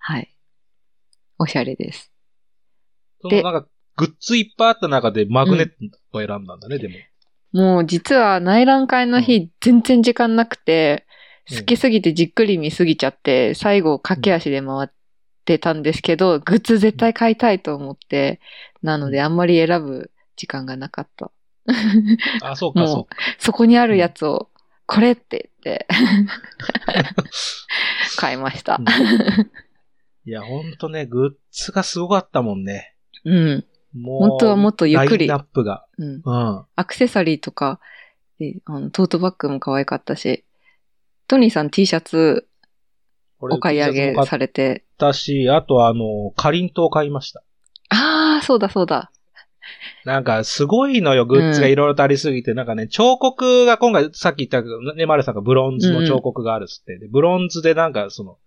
[0.07, 0.33] はい。
[1.37, 2.13] おしゃれです。
[3.29, 3.67] でなんか、
[3.97, 5.69] グッズいっぱいあった中でマグネッ
[6.13, 6.95] トを選んだんだね、でも。
[7.51, 11.05] もう実は内覧会の日、全然時間なくて、
[11.49, 14.89] うん好きすぎてじっくり見すぎちゃって、最後駆け足で回っ
[15.45, 18.41] てたんですけど、グッズ絶対買いたいと思って、
[18.81, 21.31] なのであんまり選ぶ時間がなかった。
[22.43, 23.15] あ、そうか、そうか。
[23.39, 24.49] そこにあるやつを、
[24.87, 25.87] これって言って、
[28.19, 28.81] 買いました。
[30.27, 32.93] いや、ほんとね、グッズがすごかったもんね。
[33.23, 33.65] うん。
[33.93, 35.85] もう、本当はもっとゆっくりラインナップが。
[35.97, 36.21] うん。
[36.21, 36.65] うん。
[36.75, 37.79] アクセサリーとか、
[38.37, 40.43] であのトートバッグも可愛かったし、
[41.29, 42.45] トニーさん T シャツ
[43.39, 47.41] お買い上げされて、たし、あとはあの、かりんとう買いました。
[47.89, 49.13] ああ、そうだそうだ。
[50.03, 58.37] なんか、すごいのよ、グッズがいろいろとありすぎて、なんかね、彫刻が今回、さっき言ったけど、ね、マルさんがブロンズの彫刻があるっつって、で、ブロンズでなんか、その、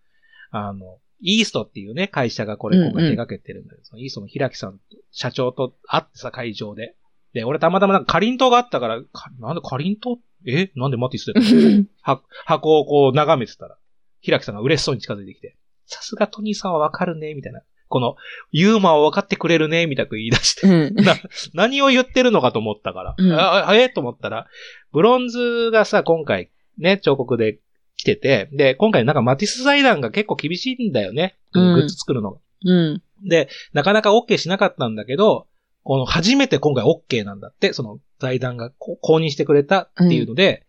[0.50, 4.80] あの、イーストっていうね、会社がこれ今回手掛けてるんだけど、そのイーストの平木さん、
[5.12, 6.96] 社長と会ってさ、会場で。
[7.32, 10.18] で、俺たまたまなんかかりんとうがあったから、かなんでかりんとう？
[10.50, 10.72] え？
[10.74, 13.76] なんでマティスでは箱をこう眺めてたら、
[14.20, 15.56] 平木さんが嬉しそうに近づいてきて、
[15.86, 17.60] さすがトニーさんはわかるね、みたいな。
[17.88, 18.14] この、
[18.52, 20.66] ユーモアを分かってくれるね、みたく言い出して。
[20.68, 20.94] うん。
[21.04, 21.16] な、
[21.54, 23.14] 何を言ってるのかと思ったから。
[23.18, 23.88] うんああえ？
[23.88, 24.46] と思ったら、
[24.92, 27.58] ブロンズがさ、今回、ね、彫刻で
[28.00, 31.36] 来てて、で、今回なんかマティス財団が結構厳しいんだよね。
[31.52, 32.38] うんグッズ作るのが。
[32.64, 33.02] うん。
[33.28, 35.46] で、なかなか OK しなかったんだけど、
[35.82, 40.66] この初めて今回 OK なんだって、その財団がこ公認してくれたっていうので、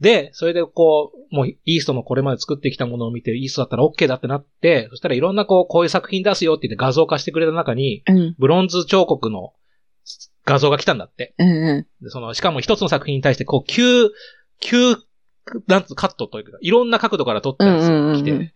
[0.00, 8.34] で、それでこう、もうイーストのこれまで作ってきたものを見て、イーストだったら OK だってなって、そしたらいろんなこう、こういう作品出すよって言って画像化してくれた中に、うん。
[8.38, 9.52] ブロンズ彫刻の
[10.44, 11.34] 画像が来たんだって。
[11.38, 11.48] うん。
[11.48, 14.10] うでその、しかも一つの作品に対して、こう、急、
[14.60, 14.96] 急、
[15.66, 18.54] なんつカットというか、いろんな角度から撮ったやつうんうんうんうんが来て、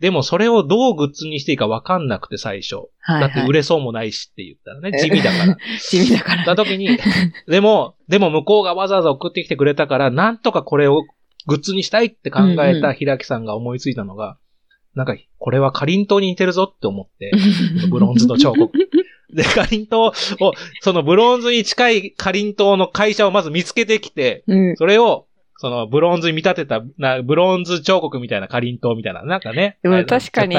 [0.00, 2.76] でもそれをどうグッズにしていいかわかんなくて最初。
[2.76, 2.78] ん。
[3.00, 5.56] はい、だって売れそうもないしって言ったらね、地味だから。
[5.80, 6.44] 地味だから。
[6.54, 6.88] だ時に、
[7.46, 11.02] でも、でも向こうがわざわざ送ってきてくれたから、なんとかこれを
[11.46, 14.38] グッズにしたいって考えた平木さんが思いついたのが、
[14.94, 17.32] なんか、これはかりんとうに似てるぞって思って、
[17.90, 18.70] ブロンズの彫刻。
[19.32, 24.76] で、かりんとうを、そのブロンズに近いかりんとうの会社をまず見つけてきて、うん。
[24.76, 29.78] それを、そのブロンズに見立てた、なブロンズ彫刻みたいなかりんとうみたいな、なんかね。
[29.82, 30.56] でも確かに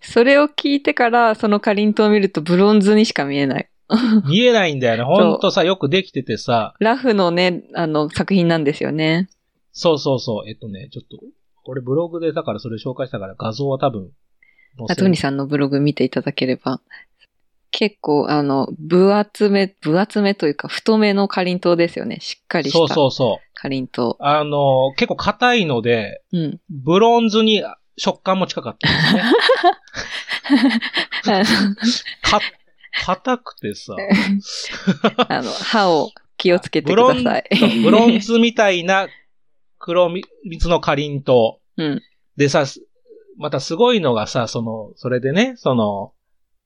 [0.00, 3.68] それを聞いてから、そのかりんとうを見るとブロンズにしか見えない。
[4.28, 5.02] 見えないんだよね。
[5.02, 9.28] ほんとさ、よくできててさ、ラフのね、あの、作品なんですよね。
[9.72, 10.48] そうそうそう。
[10.48, 11.18] えっとね、ちょっと、
[11.64, 14.10] 俺ブログでだからそれ紹介したから画像は多分
[14.88, 16.80] あトニーさんのブログ見ていただければ。
[17.70, 22.18] 結構、あの、分厚め、分厚めというか、太めのかりんとうですよね。
[22.20, 23.54] しっかりそうしたそうそう。
[23.54, 26.38] かりんとあの、結構硬いので、う。
[26.38, 26.60] うん。
[26.68, 27.62] ブロンズに
[27.96, 28.88] 食感も近かった
[31.32, 31.70] ですね。
[32.22, 32.40] か、
[33.04, 33.94] 硬くてさ。
[35.28, 37.44] あの、歯を気をつけてください。
[37.82, 39.08] ブロンズみたいな
[39.78, 40.10] 黒
[40.44, 41.84] 蜜のかりんとう。
[41.84, 42.02] うん。
[42.36, 42.64] でさ、
[43.38, 46.12] またすごいのがさ、その、それでね、その、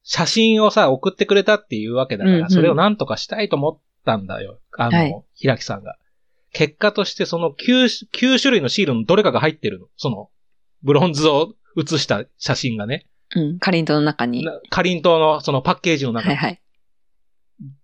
[0.05, 4.61] 写真をさ、送ってくれたっていうわけだから、うんうんそれをなんとかしたいと思ったんだよ。
[4.79, 5.97] あの、はいひらきさんが。
[6.53, 9.87] 結果としてその 9, 9種類のシールのどれかが入ってるの。
[9.97, 10.29] その、
[10.83, 13.07] ブロンズを写した写真がね。
[13.35, 13.59] うん。
[13.59, 14.45] かりんとうの中に。
[14.45, 16.63] なかりんとうのそのパッケージの中に、はいはい。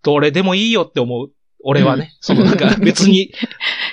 [0.03, 1.33] どれでもいいよって思う。
[1.63, 3.33] 俺はね、そのなんか 別に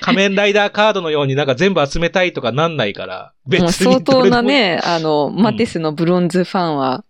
[0.00, 7.04] 仮面ライダーカードのようになんか全部集めたいとかなんないから、別に相当なね、あの、マティスのブロンズファンは、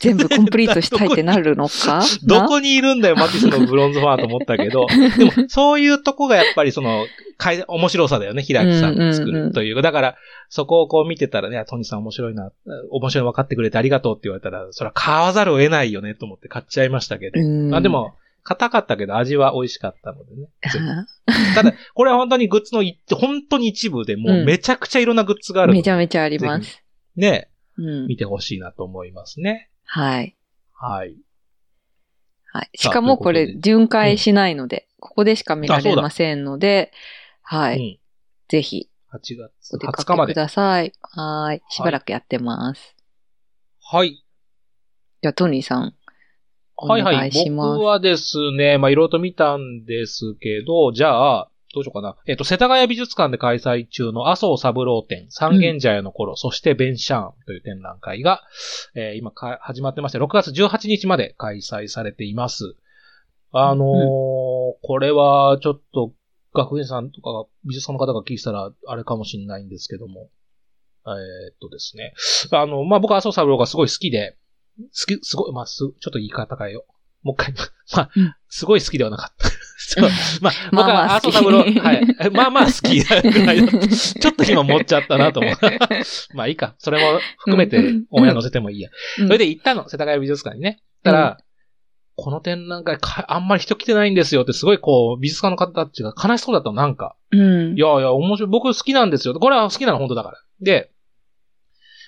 [0.00, 2.02] 全部コンプリートしたいって なるのか？
[2.24, 4.86] どこにいるんだよ、マティスのブロンズファンと思ったけど、
[5.18, 7.06] でも、そういうとこがやっぱりその、
[7.36, 9.82] かい面白さだよね、平木さんが作うんうんうんるという。
[9.82, 10.16] だから、
[10.48, 12.50] そこをこう見てたらね、トニーさん面白いな、
[12.90, 17.40] 面白いの分かってくれてありがとうって言われたら、それは買わざるを得ないよねと思って買っちゃいましたけど。
[17.40, 17.70] うん。
[17.70, 20.48] まあでも、硬かったけど味は美味しかったのでね。
[20.62, 21.06] あ
[21.54, 26.82] ただ、これは本当にグッズのい、本当に一部でもうめちゃくちゃいろんなグッズがあるのでめちゃめちゃあります。
[27.14, 28.06] ね、うん。
[28.06, 29.68] 見てほしいなと思いますね。
[29.90, 30.36] はい。
[30.74, 31.16] はい。
[32.52, 32.70] はい。
[32.74, 36.92] しかもこれ巡回しないので、ここでしか見られませんので、
[37.42, 37.78] はい。
[37.78, 37.98] うん。
[38.48, 40.46] ぜひ8月お出20日までかけく。
[40.46, 40.92] ださい。
[41.00, 41.62] はい。
[41.70, 42.94] しばらくやってます。
[43.82, 44.22] はい。
[45.22, 45.94] じゃあ、トニーさん。
[46.76, 47.30] おはいはい。
[47.50, 52.16] 僕はですね、まあ、いろいろと見たんですけど、じゃあ、どうしようかな。
[52.26, 58.42] えっ、と、世田谷美術館で開催中の麻生三郎展、三軒茶屋の頃、そしてベンシャーンという展覧会が、
[58.94, 62.74] えー今か始まってまして、6月18日まで開催されています。
[63.52, 63.88] あのー
[64.82, 66.12] これはちょっと
[66.54, 70.28] 学園さんとか美術館の方が聞いてたらあれかもしれないんですけども、
[71.06, 71.12] えー
[71.54, 72.14] っとですね。
[72.52, 74.36] あの、まあ、僕は麻生三郎がすごい好きで、
[74.78, 76.92] 好き、すごい、まあ、す、ちょっと言い方変えよう。
[77.22, 77.54] もう一回、
[77.96, 79.48] まあ、うんすごい好きではなかった。
[79.80, 80.10] そう
[80.40, 82.30] まあ、僕 まあまはあ好き麻生三郎、はい。
[82.32, 83.88] まあまあ好きなぐらいだ。
[83.88, 85.54] ちょっと今持っちゃったなと思う。
[86.34, 86.74] まあいいか。
[86.78, 88.90] それも含めてうんオンエア載せてもいいや。
[89.20, 90.80] うんそれで行ったの、世田谷美術館にね。
[91.04, 91.38] たら、
[92.16, 97.14] この展覧会か、あんまり人来てないんですよってすごいこう、美術館の方たちが悲しそうだったの、なんか。
[97.30, 97.80] うんい。
[97.80, 98.50] やいや、面白い。
[98.50, 99.34] 僕好きなんですよ。
[99.34, 100.38] これは好きなの本当だから。
[100.60, 100.90] で、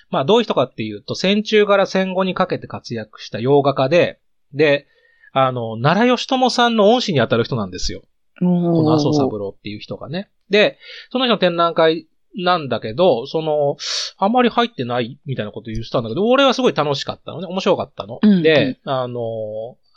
[0.09, 4.19] まあどういう人かっていうと、戦中から戦後にかけて活躍した洋画家で、
[4.53, 4.85] で、
[5.31, 8.01] あの、奈良義友さんの恩師に当たる人なんですよ。
[8.39, 10.29] この麻生三郎っていう人がね。
[10.49, 10.77] で、
[11.11, 13.77] その人の展覧会なんだけど、その、
[14.17, 17.47] あんまり入ってないみたいなこと言ってたんだけど、俺はすごい楽しかったのね。
[17.47, 18.19] 面白かったの。
[18.21, 19.19] うんで、あの、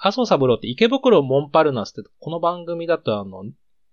[0.00, 3.44] 麻生三郎って池袋モンパルナスって、この番組だとあの、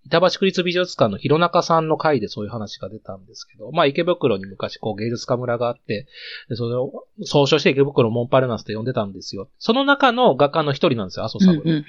[0.06, 6.06] 板橋区立美術館の弘中さんの回でそういう話が出たんですけど、まあ池袋に昔こう芸術家村があって、
[6.48, 9.48] でそれを総称して池袋モンパルナスって呼んでたんですよ。
[9.58, 11.84] その中の画家の一人なんですよ、麻生うん。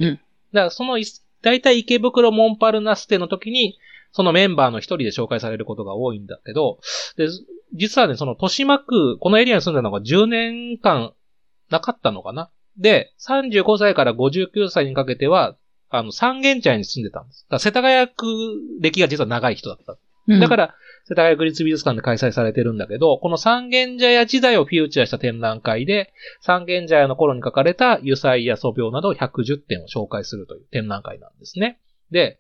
[0.54, 1.06] だからそのい、
[1.42, 3.78] 大体池袋モンパルナステの時に、
[4.12, 6.80] そのメンバーの一人で紹介されることが多いんだけど、
[7.18, 7.28] で、
[7.74, 11.14] 実はね、その豊島区、このエリアに住んでたのが10年間
[11.72, 12.52] なかったのかな。
[12.78, 15.58] で、35歳から59歳にかけては、
[15.96, 17.46] あの、三軒茶屋に住んでたんです。
[17.50, 18.26] だから世田谷区
[18.82, 19.96] 歴が実は長い人だった。
[20.28, 20.76] うんだから、
[21.06, 31.78] 世田谷区立美術館で開催されてるんだけど、この三軒茶屋時代をフューチャーした展覧会で、三軒茶屋の頃に書かれた油彩や素描など110点を紹介するという展覧会なんですね。
[32.10, 32.40] で、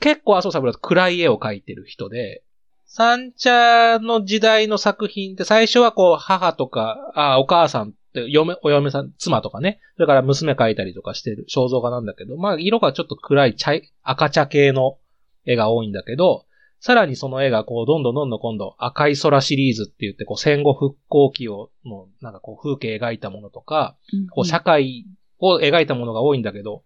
[0.00, 2.42] 結構麻生三郎は暗い絵を描いてる人で、
[2.86, 14.98] 三茶の時代の作品って最初はこう母とか、あお母さん嫁、お嫁さん、妻とかね、それから娘描いたりとかしてる肖像画なんだけど、まあ色がちょっと暗い茶い、赤茶系の
[15.46, 16.44] 絵が多いんだけど、
[16.80, 23.96] さらにその絵がこう、どんどんどんどん今度赤い空シリーズって言って、こう戦後復興期を、の、なんかこう風景描いたものとか、
[24.32, 25.06] こう社会
[25.38, 26.82] を描いたものが多いんだけど、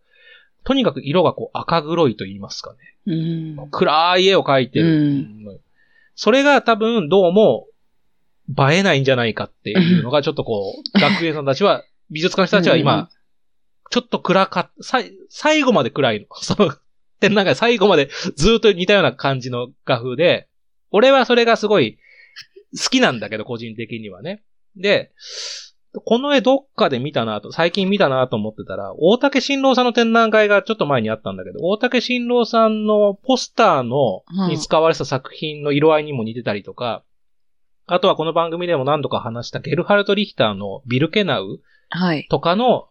[0.64, 2.78] とにかく色がこう赤黒いと言いますかね。
[3.06, 3.70] うん。
[3.70, 5.28] 暗い絵を描いてる。
[6.14, 7.66] それが多分どうも
[8.48, 13.08] 映えないんじゃないかっていうのがちょっとこう、 学園さんたちは、美術館の人たちはうん今、
[13.90, 16.26] ちょっと暗かっ、さい最後まで暗いの。
[16.40, 16.72] その、
[17.20, 20.48] 展覧会最後までずっと似たような感じの画風で、
[20.90, 21.98] 俺はそれがすごい
[22.78, 24.42] 好きなんだけど、個人的にはね。
[24.76, 25.12] で、
[26.04, 37.02] この絵どっかで見たなと、最近見たなと思ってたら、大竹新郎さんの展覧会がちょっと前にあったんだけど、大竹新郎さんのポスターの、うんに使われてた作品の色合いにも似てたりとか、
[37.86, 42.26] あとはこの番組でも何度か話したゲルハルト・リヒターのビルケナウはい。
[42.28, 42.88] とかの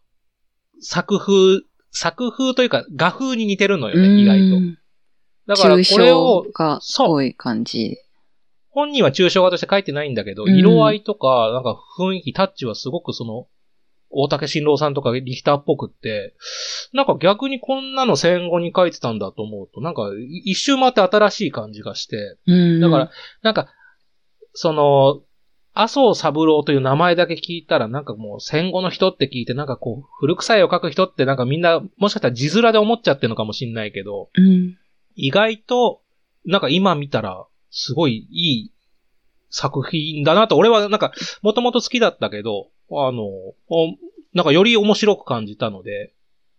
[0.80, 4.58] 作風、作風というか画風に似てるのよね、意外と。
[4.58, 4.78] うん
[5.48, 7.98] だからこ抽れを象、がそう多い感じ。
[8.70, 13.48] 本人は抽象画として書いてないんだけど、うん色合いとか、なんか雰囲気、タッチはすごくその、
[14.10, 16.36] 大竹新郎さんとかリヒターっぽくって、
[16.94, 22.80] なんか逆にこんなの戦後に書いてたんだと思うと、なんかい一周回って新しい感じがして、うん。
[22.80, 23.12] だから、
[23.44, 23.68] なんか、
[24.56, 25.22] その、
[25.78, 34.78] 麻生三郎という名前だけ聞いたら、なんかもう戦後の人って聞いて、なんかこう、古臭いを書く人ってなんかみんな、もしかしたら字面で思っちゃってるのかもしんないけど、うん。
[35.16, 36.02] 意外と、
[36.46, 38.72] なんか今見たら、すごいいい
[39.50, 43.56] 作品だなと、俺はなんか、もともと好きだったけど、あの、お
[44.34, 46.14] なんかより面白く感じたので、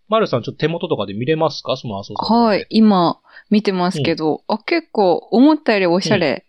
[0.08, 1.76] マルさんちょっと手元とかで見れますか？
[1.76, 2.42] その麻生さん。
[2.44, 2.66] はい。。
[2.70, 3.20] 今、
[3.50, 6.46] 見てますけど、あ、結構、思ったよりおしゃれ。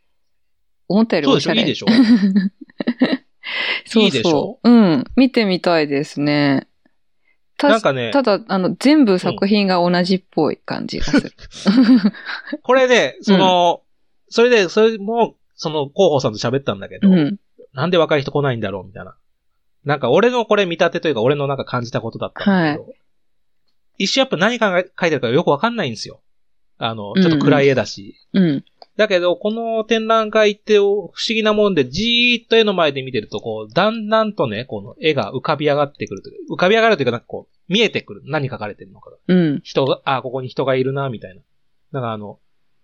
[0.87, 1.51] 思ったよりそうでしょ？
[1.51, 1.61] おしゃれ。
[1.61, 1.87] いいでしょ？
[1.89, 1.99] そう
[3.85, 4.59] そういいでしょ？
[4.63, 5.03] うん。
[5.15, 6.67] 見てみたいですね。
[7.57, 11.31] たなんかねただ、あの、全部作品が同じっぽい感じがする。
[12.61, 13.81] これで、その、
[14.29, 17.39] それで、それも、その広報さんと喋ったんだけど、うん。
[17.73, 19.15] なんで若い人来ないんだろうみたいな。
[19.85, 22.93] なんか俺のこれ見立てというか、俺のなんか感じたことだったんだけど、
[23.97, 26.21] 一瞬やっぱ何かが書いてるかよくわかんないんですよ。
[26.77, 28.15] あの、ちょっと暗い絵だし。
[28.33, 28.65] うん。
[28.97, 36.53] だけど、この展覧会って不思議なもんで、じーっと絵の前で見てると、こう、だんだんとね、この絵が浮かび上がってくるという。
[36.53, 38.23] 浮かび上がるというか、なんかこう、見えてくる。
[38.25, 39.17] 何書かれてるのかが。
[39.27, 39.61] うん。
[39.63, 41.41] 人が、あ、ここに人がいるな、みたいな。
[41.91, 42.39] なんかあの、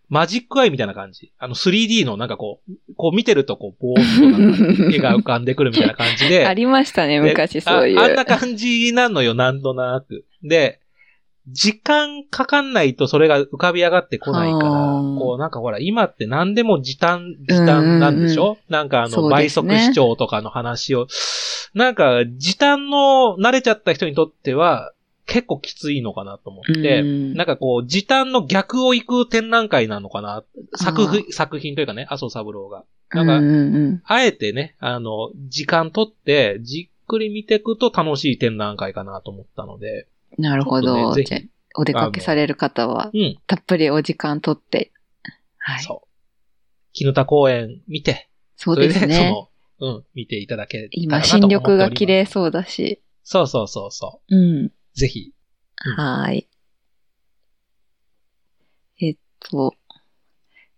[0.09, 1.33] マジックアイみたいな感じ。
[1.39, 6.45] あの 3D のなんかこう、こう見てるとこう、ぼーっと絵が浮かんでくるみたいな感じで。
[6.47, 7.99] ありましたね、で昔そういう。
[7.99, 8.03] あ。
[8.03, 10.25] あんな感じなのよ、なんとなく。
[10.43, 10.81] で、
[11.47, 14.69] 時間かかんないとそれが浮かび上がってこないから、
[15.19, 21.07] こうなんかほら、今って何でも時短、時短なんでしょ、なんかあの、倍速視聴とかの話を。
[21.73, 24.93] なんか、時短の慣れちゃった人にとっては、
[25.25, 27.33] 結構きついのかなと思って、うん。
[27.33, 30.43] なんかこう、時短の逆を行く展覧会なのかな？
[30.75, 32.83] 作あ品、作品というかね、麻生三郎が。
[33.11, 40.05] なんか、うんうんあえてね、あの、時間取って、じっくり見ていくと楽しい展覧会かなと思ったので、うん。
[40.37, 41.15] なるほど。
[41.15, 41.41] ねじゃあ
[41.75, 44.91] お出かけされる方は、うん、たっぷりお時間とって。
[45.57, 45.83] はい。
[45.83, 46.07] そう。
[46.93, 49.49] 絹田公園見て、そうですね。
[49.79, 52.05] その、うん、見ていただけ今、新緑が綺。
[52.05, 53.01] 麗そうだし。
[53.23, 54.65] そうそうそうそうん。
[54.65, 54.73] う。
[54.93, 55.33] ぜひ。
[55.85, 56.47] うんはい。
[59.01, 59.73] えっと、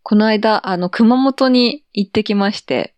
[0.02, 2.96] この間、あの、熊本に行ってきまして、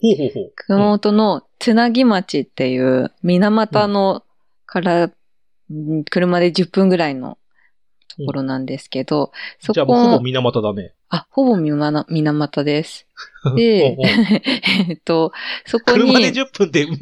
[0.00, 0.52] ほうほうほう。
[0.56, 4.24] 熊本のつなぎ町っていう、水俣の
[4.66, 5.10] から、
[5.70, 7.38] うん車で10分ぐらいの
[8.16, 10.94] ところなんですけど、そじゃあもうほぼこ、水俣だね。
[11.08, 13.06] あ、ほぼ水俣です。
[13.56, 13.96] で
[14.88, 15.32] えっと、
[15.66, 16.94] そこに、車で10分で、うん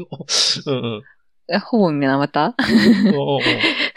[0.66, 1.02] うん。
[1.52, 2.54] あほぼ水俣？
[2.58, 3.40] うんうんうん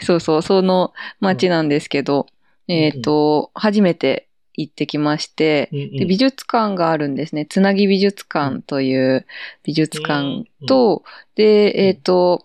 [0.00, 2.26] そうそう、その町なんですけど、
[2.68, 7.46] んえっ、と、初めて行ってきまして、うんうんで美術館があるんですね。
[7.46, 9.26] つなぎ美術館という
[9.64, 11.02] 美術館と、
[11.34, 12.44] で、えっ、と、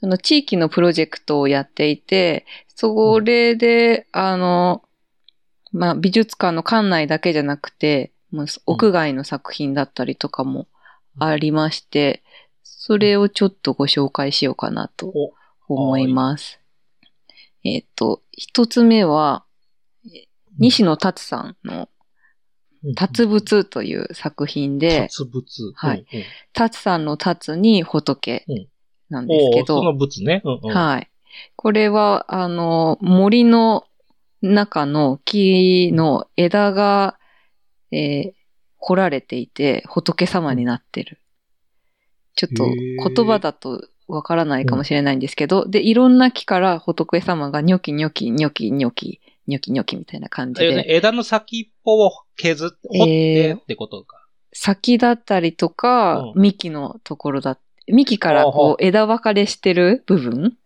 [0.00, 4.82] その地域のプロジェクトをやっていて、それで、あの、
[5.72, 10.68] まあ、美術館の館内だけじゃなくて、もう屋外の作品だったりとかも
[11.18, 12.22] ありまして、
[12.62, 15.32] それをちょっとご紹介しようかなとお。
[15.68, 16.58] 思います。
[17.62, 19.44] えっ、と、一つ目は、
[20.06, 20.26] え
[20.58, 21.88] 西野達さんの
[22.96, 25.72] 達仏という作品で、達仏。
[25.74, 26.06] はい。
[26.54, 28.44] 達さんの達に仏。
[28.48, 28.69] うん
[29.10, 30.40] なんですけおーそのど、仏ね。
[30.44, 30.70] うんうん。
[30.74, 31.10] はい。
[31.56, 33.84] これは、あの、森の
[34.40, 37.18] 中の木の枝が、
[37.92, 38.40] えー
[38.80, 41.18] 彫られていて、仏様になってる。
[42.34, 54.26] ちょっと言葉だとわからないかもしれないんですけど、で、いろんな木から仏様がニョキニョキ、ニョキニョキ、ニョキニョキみたいな感じあれねで、枝の先っぽを削って、掘ってえーってことか。
[54.52, 57.58] 先だったりとか、うん幹のところだ、
[57.90, 60.56] 幹からこう枝分かれしてる部分？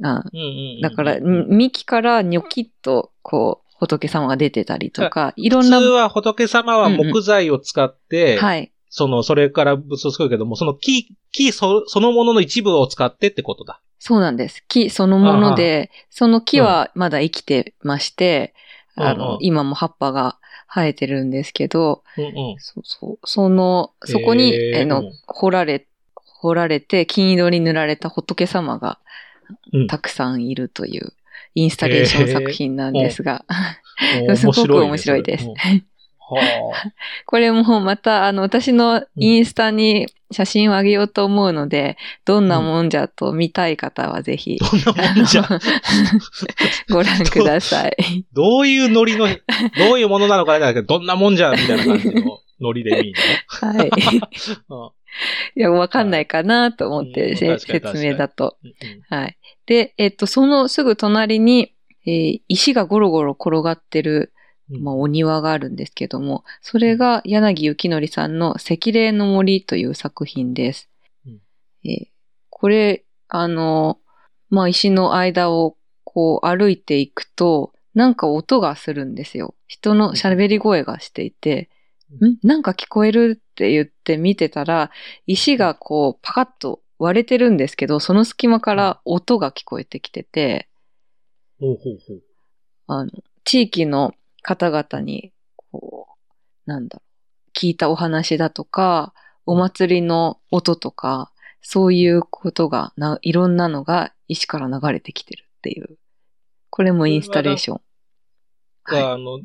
[0.00, 8.72] だから、うん幹からニョキッと、こう、仏様が出てたりとか、いろ普んな、通は仏様は木材を使って、はい。
[8.88, 13.80] その、それから仏を作るけども、その木、木そそのものの一部を使ってってことだ。
[13.98, 14.64] そうなんです。
[14.68, 18.54] 木そのもので、その木はまだ生きてまして、
[18.96, 20.38] あのうんうん、今も葉っぱが
[20.72, 22.56] 生えてるんですけど、うんうん。
[22.58, 25.88] そうそう、その、そこに、へーあの、掘られ、
[26.44, 28.98] 掘られて、金色に塗られた仏様が
[29.72, 31.14] うんたくさんいるという、
[31.54, 33.46] インスタレーション作品なんですが、
[34.28, 35.48] おすごくね面白いです。
[37.26, 44.66] これもまた、あの、私のインスタに写真をあげようと思うので、どんなもんじゃと見たい方はぜひ、あ。
[44.84, 45.48] どんなもんじゃ、
[46.90, 48.24] ご覧ください。
[48.34, 49.34] どういうノリの、ど
[49.94, 52.40] ういうものなのかだけど、どんなもんじゃ、みたいな感じの。
[52.60, 53.14] ノリで見る
[53.46, 53.90] はい。
[55.56, 55.60] の。
[55.60, 58.58] いや、わかんないかなと思って、うんせ確かに説明だと。
[59.08, 59.38] はい。
[59.66, 61.74] で、えっと、そのすぐ隣に、
[62.06, 64.32] えー石がゴロゴロ転がってる、
[64.70, 70.90] うんまあ、お庭があるんですけども、それが柳幸則さんの赤霊の森という作品です。
[71.26, 71.40] うん
[71.84, 72.14] えー
[72.56, 73.98] これ、あの、
[74.48, 79.54] まあ、石の間をこう歩いていくと、なんか音がするんですよ。
[79.66, 81.68] 人の喋り声がしていて、
[82.20, 84.90] んなんか聞こえるって言って見てたら、
[85.26, 90.68] 石がこうパカッと割れてるんですけど、その隙間から音が聞こえてきてて、
[91.60, 92.22] ほうほうほう。
[92.86, 93.10] あの、
[93.44, 96.08] 地域の方々に、こ
[96.66, 97.02] う、なんだろ
[97.48, 99.14] う、聞いたお話だとか、
[99.46, 101.30] お祭りの音とか、
[101.62, 105.98] そういうことがな、いろんなのが石から流れてきてるっていう。
[106.70, 107.80] これもインスタレーション。
[108.84, 109.02] はい。
[109.02, 109.40] あの、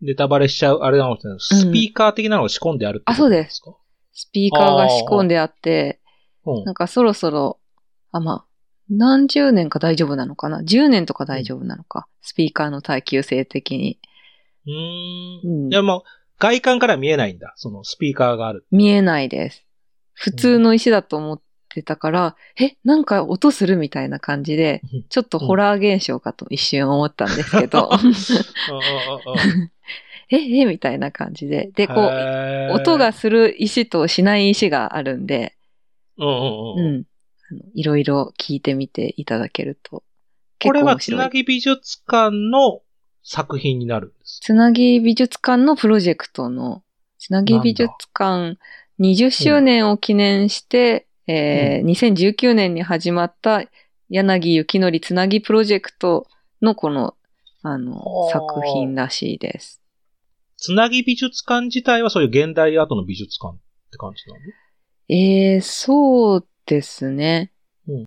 [0.00, 3.74] ネタバレしちゃう、あれなのスピーカー的なのを仕込んであるってことですか？
[4.12, 6.00] スピーカーが仕込んであって、
[6.44, 6.64] うん。
[6.64, 7.58] なんかそろそろ、
[8.12, 8.44] あ、まあ、
[8.88, 13.98] 何十年か大丈夫なのかな ?10 年とか大丈夫なのか、スピーカーの耐久性的に。
[14.66, 15.48] うー。
[15.48, 15.68] うん。
[15.68, 16.02] んいや、もう、
[16.38, 17.52] 外観から見えないんだ。
[17.56, 18.66] そのスピーカーがある。
[18.70, 19.64] 見えないです。
[20.12, 27.90] 普通の石だと思ってたから、え、なんか音するみたいな感じで、ちょっとホラー現象かと一瞬思ったんですけど、
[30.28, 31.70] え、え、みたいな感じで。
[31.74, 35.56] で、こう、う音が、する石としない石があるんで、
[36.18, 36.96] うんうんううん。
[37.00, 37.04] ん。
[37.50, 40.02] あのいろいろ聞いてみていただけると。
[40.60, 42.82] これはつなぎ美術館の
[43.22, 44.40] 作品になるんです。
[44.42, 46.82] つなぎ美術館のプロジェクトの、
[47.18, 48.58] つなぎ美術館
[48.98, 53.64] 20周年を記念して、えー2019年に始まった
[54.08, 56.26] 柳幸則つなぎプロジェクト
[56.62, 57.14] のこの、
[57.62, 59.82] あのは、あ作品らしいです。
[60.56, 64.40] つなぎ美術館自体はそういう現代アートの美術館って感じなの？
[65.08, 67.52] えー、そうですね。
[67.88, 68.04] うん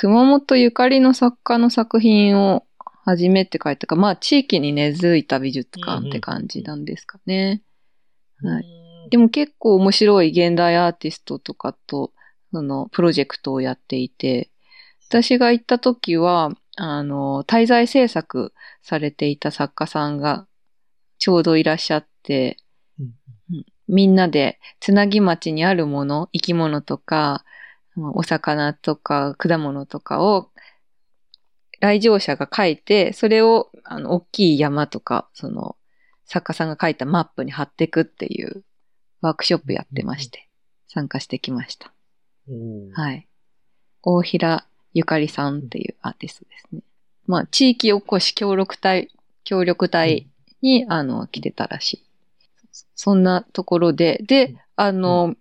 [0.00, 2.64] 熊本ゆかりの作家の作品を
[3.04, 7.62] 初めて書いたか、まあ地域に根付いた美術館って感じなんですかね。
[8.40, 8.64] はい
[9.08, 9.10] い。
[9.10, 12.12] でも結構面白い現代アーティストとかと、
[12.52, 14.50] その、プロジェクトをやっていて、
[15.08, 20.46] 私が行った時は、あの、滞在制作されていた作家さんが
[21.18, 22.58] ちょうどいらっしゃって、
[22.98, 23.14] うん
[23.54, 27.42] うんみんなでつなぎ町にあるもの、生き物とか、
[27.96, 30.50] まあお魚とか果物とかを
[31.80, 35.76] 来場者が書いて、それをあの大きい山とか、その
[36.26, 38.62] 作家さんが書いたマップに貼っていくっていう
[39.22, 40.48] ワークショップやってまして、
[40.88, 41.92] 参加してきました。
[42.48, 43.26] うんはい。
[44.02, 46.82] 大平ゆかりさんっていうアーティストですね。
[47.26, 49.10] まあ、地域おこし協力隊、
[49.44, 50.28] 協力隊
[50.62, 52.02] に、あの、来てたらしい。
[52.94, 55.34] そんなところで、で、あの、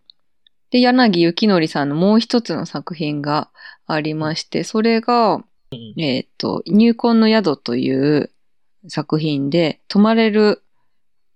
[0.70, 3.50] で、柳幸則さんのもう一つの作品が
[3.86, 5.44] ありまして、それが、
[5.98, 8.32] えっ、と、入魂の宿という
[8.88, 10.64] 作品で、泊まれる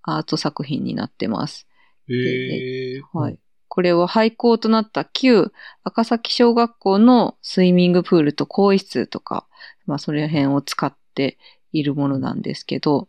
[0.03, 1.67] アート作品になってます。
[2.07, 3.01] へえ。
[3.13, 3.39] はい。
[3.67, 5.53] これは廃校となった旧
[5.83, 9.47] 赤崎小学校のスイミングプールと更衣室とか、
[9.85, 11.37] まあそれ辺を使って
[11.71, 13.07] いるものなんですけど、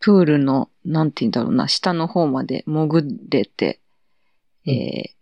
[0.00, 3.80] プールの、なんて言うんだろうな、下の方まで潜れて、
[4.66, 4.72] うん。
[4.72, 5.16] えー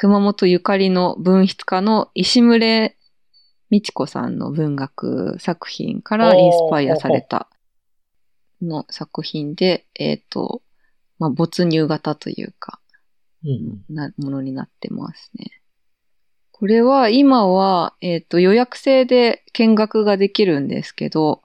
[0.00, 2.96] 熊本ゆかりの文筆家の石牟礼
[3.68, 7.50] 美智子さんの文学作品からインスパイアされた
[8.62, 10.62] の作品で、えっ、と、
[11.18, 12.80] まあ没入型というか、
[13.44, 15.50] うんなものになってますね。
[16.50, 21.42] これは今は、えっ、と、予約制で見学ができるんですけど、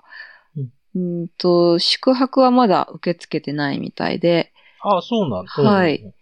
[0.95, 5.51] うんうんと、宿泊はまだ受け付けてないみたいで、あ、そうなんだ。
[5.51, 6.13] はい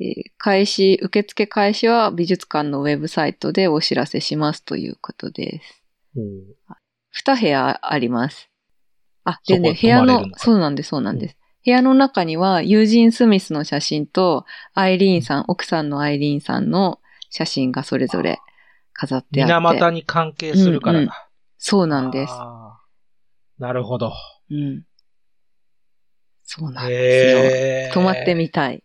[0.00, 5.82] えー開始、受付開始は美術館のウェブサイトでお知らせしますということです。
[6.16, 6.24] うん。
[7.10, 8.50] 二部屋あります。
[9.22, 11.36] あ、でね、部屋のそうなんです、そうなんです。
[11.64, 14.44] 部屋の中には、ユージン・スミスの写真と、
[14.74, 17.00] アイリーンさん、奥さんのアイリーンさんの
[17.30, 18.40] 写真がそれぞれ
[18.92, 19.54] 飾ってあって。
[19.54, 21.30] 水俣に関係するからうんうんだ。
[21.56, 22.32] そうなんです。
[22.34, 22.83] あー
[23.58, 24.12] なるほど。
[24.50, 24.84] うん。
[26.42, 27.92] そうなんですよ。
[27.94, 28.84] 泊まってみたい。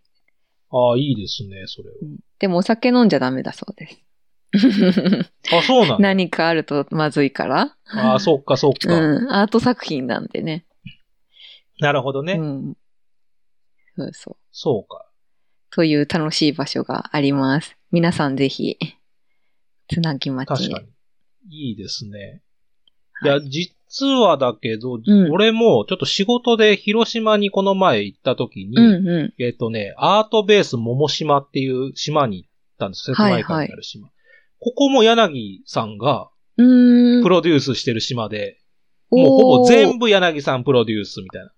[0.71, 3.99] ああ、いいですね、それうんでもお酒飲んじゃダメだそうです。
[5.51, 5.59] は。
[5.59, 5.99] あ、そうなんだ。
[5.99, 7.77] 何かあるとまずいから。
[7.91, 8.93] ああ、そっか、そっか。
[8.93, 9.31] うん。
[9.31, 10.65] アート作品なんでね。
[11.79, 12.33] なるほどね。
[12.33, 12.77] うん。
[13.95, 14.37] そうそう。
[14.51, 15.05] そうか。
[15.71, 17.77] という楽しい場所があります。
[17.91, 18.77] 皆さんぜひ、
[19.87, 20.69] つなぎ町へ。
[20.69, 20.89] 確かに。
[21.49, 22.41] いいですね。
[23.23, 33.15] いや、実はだけど、うん俺もちょっと仕事で広島にこの前行った時に、うんうえっ、とね、アートベース桃島っていう島に行ったんですよ。
[33.15, 34.07] 瀬戸内海にある島。
[34.59, 36.61] ここも柳さんがん。
[36.61, 37.23] うーん。
[37.23, 38.59] プロデュースしてる島で、
[39.09, 39.99] もうほぼ全部。
[40.05, 41.47] 部柳さんプロデュースみたいな。
[41.47, 41.51] い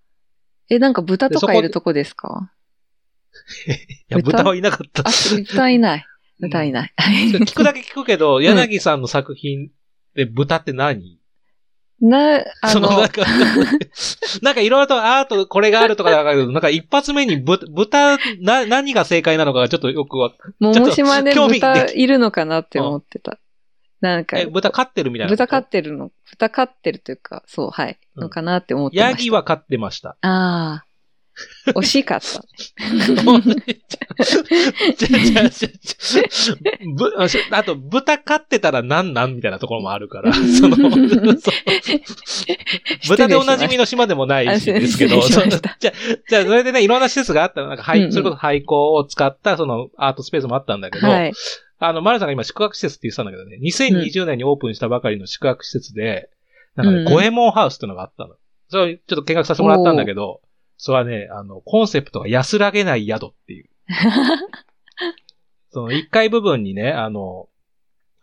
[0.69, 2.51] え、なんか豚とでそこいるとこですか？
[4.09, 4.37] や、豚？
[4.37, 5.03] 豚はいなかった。
[5.07, 5.11] あ、
[5.45, 6.05] 豚いない。
[6.39, 6.93] 豚いない。
[6.97, 9.69] 聞くだけ聞くけど、柳さんの作品
[10.15, 11.19] で豚って何、
[12.01, 13.23] な、あその、なのん、か、
[14.41, 23.37] なんかいろいろとアート、これがあるとかだけど、なんか一発目にぶ豚、な、何が正解なのかがちょっとよくわ、桃島で豚でいるのかなって思ってた。
[24.01, 25.29] なんかえ、、豚飼ってるみたいな。
[25.31, 29.09] 豚飼ってるの、豚飼ってるというか、そう、はい、うんのかなって思ってました。
[29.11, 30.17] ヤギは飼ってました。
[30.21, 30.85] ああ。
[31.75, 32.41] 惜しかった。
[37.57, 40.77] あと、豚飼ってたらなんなんみたいなところもあるから、その、
[43.07, 47.67] 豚でおなじみの島でもないしですけど、じゃあ、じゃあ、それでね、いろんな施設があったの。
[47.67, 51.33] なんか、はい、うんうんそれこそ廃校を使った、その、アートスペースもあったんだけど、はい。
[51.79, 56.29] あの、マルさんが今宿泊施設って言ってたんだけどね、2020年にオープンしたばかりの宿泊施設で、
[56.75, 58.35] なんかね、うんうんゴエモンハウスっていうのがあったの。
[58.69, 60.41] それをちょっと見学させてもらったんだけど、
[60.83, 63.69] それはね、あの、コンセプトが安らげない宿っていう。
[65.69, 67.49] その1階部分にね、あの、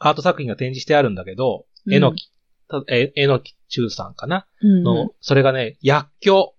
[0.00, 2.32] アート作品が展示してあるんだけど、うんえのき、
[2.68, 4.48] たえ、えのき中さんかな？
[4.60, 6.52] うんの、それがね、薬莢。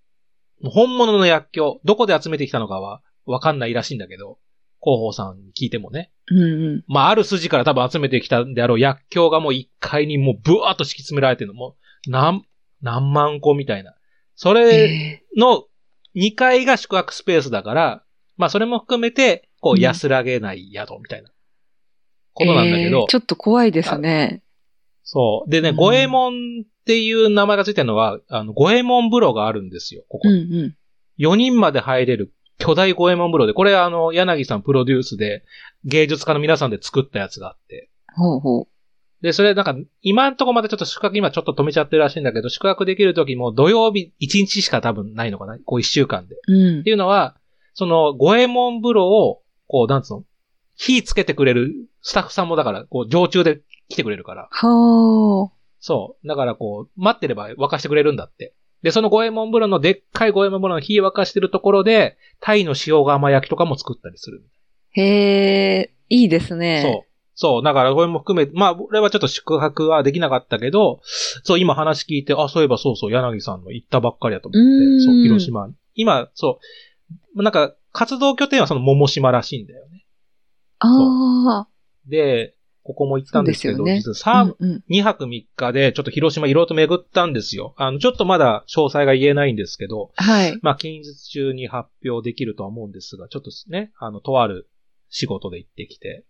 [0.64, 1.82] 本物の薬莢。
[1.84, 4.40] どこで集めてきたのかはわかんないらしいんだけど、
[4.82, 6.14] 広報さんに聞いてもね。
[6.32, 6.46] うんう
[6.78, 6.84] ん。
[6.88, 11.76] まあ、ある筋から多分集めてきたであろう薬莢がもう1階にもうブワーっと敷き詰められてるのも、
[12.08, 12.46] 何、
[12.82, 13.96] 何万個みたいな。
[14.36, 15.66] それえの
[16.16, 18.04] 2階が宿泊スペースだから、
[18.38, 21.30] まあそれも含めて、こううん安らげない宿みたいな
[22.34, 24.44] ことなんだけど、えーちょっと怖いですね。
[25.04, 25.50] そう。
[25.50, 30.62] でね、うん五右衛門っていう名前がついてるのは、あの、五右衛門風呂があるんですよ、ここうんに。
[30.62, 30.76] うん。
[31.20, 35.44] 4人まで入れる巨大五右衛門風呂で、これあの、柳さんプロデュースで、
[35.86, 37.90] 芸術家の皆さんで作ったやつがあって。
[38.16, 38.68] ほうほう。
[39.22, 45.58] で、それなんか、今んとこまでちょっと宿泊、今ちょっと止めちゃってるらしいんだけど、宿泊できる時も土曜日1日しか多分ないのかな？
[45.66, 46.36] こう1週間で。
[46.48, 46.90] うんって。
[46.90, 47.36] いうのは、
[47.74, 50.24] その、五右衛門風呂を、こう、なんつうの？
[50.76, 54.48] 火つけてくれるスタッフさんもだから、こう、常駐で来てくれるから。
[54.52, 55.52] は
[55.82, 56.28] そう。
[56.28, 58.54] だからこう、待ってれば沸かしてくれるんだって。
[58.84, 64.44] で、その五右衛門風呂のでっかい五右衛門風呂の火沸かしてるところで、タイの塩釜焼きとかも作ったりする。
[64.46, 65.02] あ。
[65.02, 65.04] へ
[65.80, 66.82] え、いいですね。
[66.84, 67.09] そう。
[67.40, 67.64] そう。
[67.64, 71.00] だからこれも含めて、まあ、俺はちょっと宿泊はできなかったけど、
[71.46, 75.74] そう、今話聞いて、あ、そういえばそうそう、柳さんの行ったばっかりだと思って、そう、広島に。
[75.96, 76.60] 今、そ
[77.38, 80.06] う、なんか、活動拠点はその桃島らしいんだよね。
[80.80, 81.68] ああ。
[82.10, 87.74] で、ここも行ったんですけど、そうです実は3、うんうん2泊3日で、ちょっと広島いろいろと巡ったんですよ。
[87.78, 90.60] あの、ちょっとまだ詳細が言えないんですけど、はい。
[90.62, 94.70] まあ、近日中に発表できるとは思うんですが、ちょっとね、あの、とある
[95.10, 96.26] 仕事で行ってきて、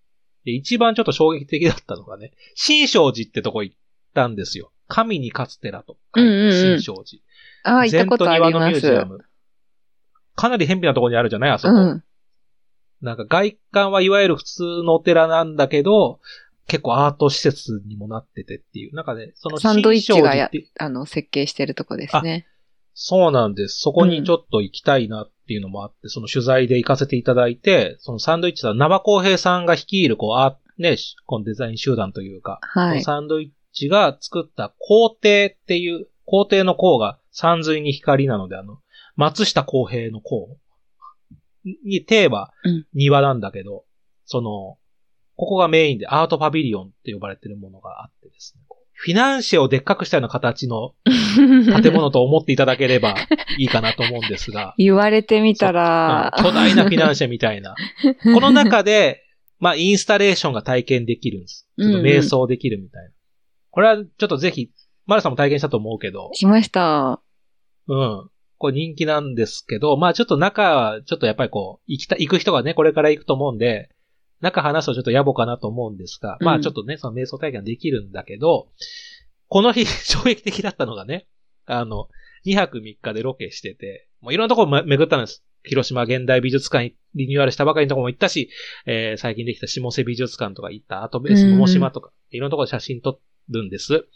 [0.46, 3.76] で、一番ちょっと衝撃的だったのがね、新勝寺ってとこ行っ
[4.14, 4.72] たんですよ。
[4.88, 7.22] 神に勝つ寺とうんうんうん新勝寺。
[7.64, 8.54] ああ、行ったことあります。
[8.54, 9.20] ミュージアム。
[10.36, 11.74] かなり偏僻なところにあるじゃないあそこ。
[11.74, 12.04] うん。
[13.02, 16.20] なんか外観はいわゆる普通のお寺なんだけど、
[16.68, 18.96] 結構アート施設にもなっててっていう。
[18.96, 22.48] なんかね、そのサンドイッチがあの、設計してるとこですね。
[23.02, 23.80] そうなんです。
[23.80, 33.02] そこにちょっと行きたいなっていうのもあって、その取材で行かせていただいて、そのサンドイッチさん、生公平さんが率いる、こう、あね、このデザイン集団というか、はい。
[33.02, 38.80] サンドイッチが作った皇帝っていう、皇帝の皇が山水に光なので、あの、
[39.16, 40.58] 松下公平の皇
[41.64, 43.86] にテーマうん、庭なんだけど、
[44.26, 44.78] その、
[45.38, 48.64] ここがメインでアートパビリオンって呼ばれてるものがあってですね、
[49.02, 50.94] フィナンシェをでっかくしたような形の
[51.82, 53.16] 建物と思っていただければ
[53.58, 57.76] いいかなと思うんですが、 言われてみたら、うん巨大なフィナンシェみたいな。
[58.36, 59.24] この中で、
[59.58, 61.70] まあ、インスタレーションが体験できるんです。
[61.80, 63.10] ちょっと瞑想できるみたいな。
[63.72, 64.70] これはちょっとぜひ、
[65.06, 67.22] マルさんも体験したと思うけど、しました。
[67.88, 68.30] うん。
[68.58, 73.90] これ人気なんですけど、まあちょっと中は、ちょっとやっぱりこう、行きた、行く人がね、これから行くと思うんで、
[74.42, 78.70] 中話すとちょっと野暮かなと思うんですが、まうんあちょっとね、その瞑想体験ができるんだけど、
[79.48, 81.28] この日、 衝撃的だったのがね、
[81.66, 82.08] あの、
[82.46, 85.44] 2泊3日でロケしてて、もういろんなところめ巡ったんです。
[85.64, 88.50] 広島現代美術館にリニューアルしたばかりのところも行ったし、
[88.86, 93.20] えー最近できた下瀬美術館とか行ったアートベース桃島とか、いろんなところで写真撮
[93.50, 94.08] るんです。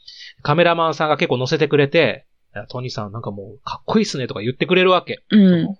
[0.42, 2.28] カメラマンさんが結構載せてくれて、
[2.70, 5.24] トニーさんなんかもうかっこいいっすねとか言ってくれるわけ。
[5.32, 5.78] うん。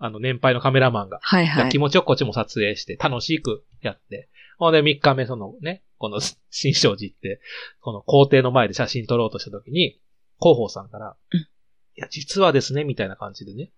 [0.00, 1.18] おあの、年配のカメラマンが。
[1.22, 1.78] はいはい気。
[1.78, 4.28] 持ちよくこっちも撮影して、楽しくやって。
[4.58, 6.20] ほんで、3日目、そのね、この
[6.50, 7.40] 新勝寺って、
[7.80, 10.00] この皇帝の前で写真撮ろうとした時に、
[10.40, 11.46] 広報さんから、うん
[11.96, 13.72] いや、実はですね、みたいな感じでね、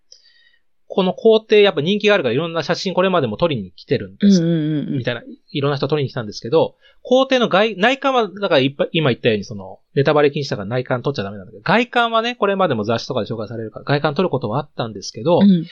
[0.87, 4.43] この皇帝やっぱ人気があるからいろんな写真これまでも撮りに来てるんです。
[4.43, 15.65] みたいな、いろんな人撮りに来たんですけど、皇帝の外、内観は、だからいっぱい今言ったようにその、ネタバレ禁止だから内観撮っちゃダメなんだけど、外観はね、これまでも雑誌とかで紹介されるから、外観撮ることはあったんですけど、うん。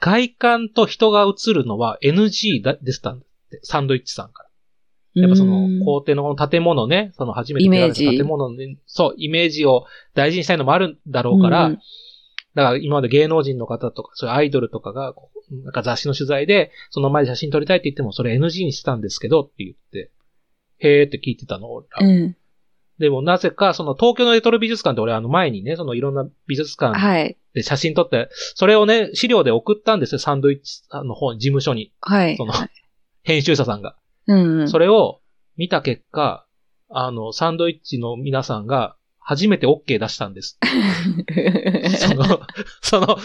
[0.00, 4.48] 外観と人が映るのは NG だ、でしたんだって、サンドイッチさんから。
[5.14, 11.78] やっぱそのうん、皇帝のこの建物ね、その初めて建てられた建物で、そう、イメージを大事にしたいのもあるんだろうから、うん
[12.58, 15.14] だから今まで芸能人の方とか、そういうアイドルとかが、
[15.62, 20.10] なんか雑誌の取材で、その前で写真撮りたいって言っても、それ NG にしてたんですけどって言って、
[20.80, 22.04] へーって聞いてたの、俺ら。
[22.04, 22.36] うん。
[22.98, 27.36] でもなぜか、その東京のレトロ美術館って俺あの前にね、そのいろんな美術館はい。
[27.54, 32.36] で写真撮って、それをね、資料で送ったんですよ、サンドイッチさんの方に、事務所に、はい。
[32.36, 32.70] そのはい
[33.28, 33.94] 編集者さんが。
[34.26, 34.68] うんうん。
[34.70, 35.20] それを
[35.58, 36.46] 見た結果、
[36.88, 38.96] あの、サンドイッチの皆さんが
[39.28, 40.58] 初めて OK 出したんです。
[42.00, 42.40] その、
[42.80, 43.18] その、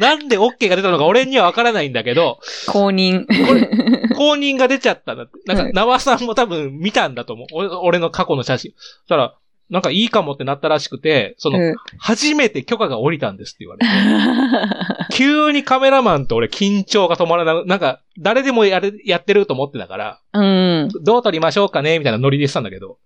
[0.00, 3.26] なんで OK が出たのか俺にはわからないんだけど、公認。
[4.18, 5.34] 公認が出ちゃったんだって。
[5.46, 7.46] なんか、うん縄さんも多分見たんだと思う。
[7.52, 8.72] 俺俺の過去の写真。
[8.72, 9.36] そしたら、
[9.70, 15.14] なんかいいかもってなったらしくて、その、うん初めて許可が下りたんですって言われて。
[15.14, 17.66] 急にカメラマンと俺緊張が止まらない。
[17.66, 20.88] なんか、誰でもやれ、やってると思ってたから、うん。
[21.04, 22.98] どう撮りましょうかねみたいなノリでしたんだけど、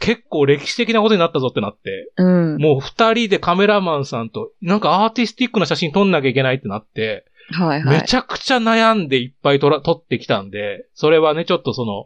[0.00, 2.56] 結構歴史的なことになったぞってなって、うん。
[2.56, 8.00] もう二人でカメラマンさんと、なんかアーティスティックな写真撮んなきゃいけないってなって、はいはい。
[8.00, 12.04] めちゃくちゃ悩んでいっぱい撮ら、撮ってきたんで、それはね、ちょっとその、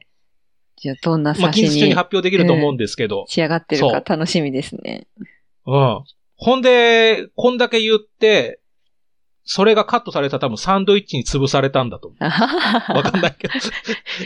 [0.77, 5.07] じゃあ、どんなまあ、写真に近日中に発表できると思うんですけど、仕上がってるか楽しみですね。
[5.67, 6.05] うん。
[6.37, 8.61] ほんで、こんだけ言って、
[9.51, 12.23] それがカットされたら多分サンドイッチに潰されたんだと思う。
[12.23, 13.55] わかんないけど。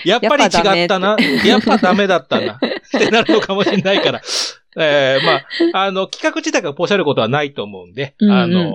[0.05, 1.17] やっぱり違ったな。
[1.47, 2.55] やっぱダメだったな。
[2.55, 2.59] っ
[2.91, 4.21] てなるのかもしれないから。
[4.77, 8.73] えー、まあ、あの、企画自体がポシャることはないと思うんで、うんうんあの、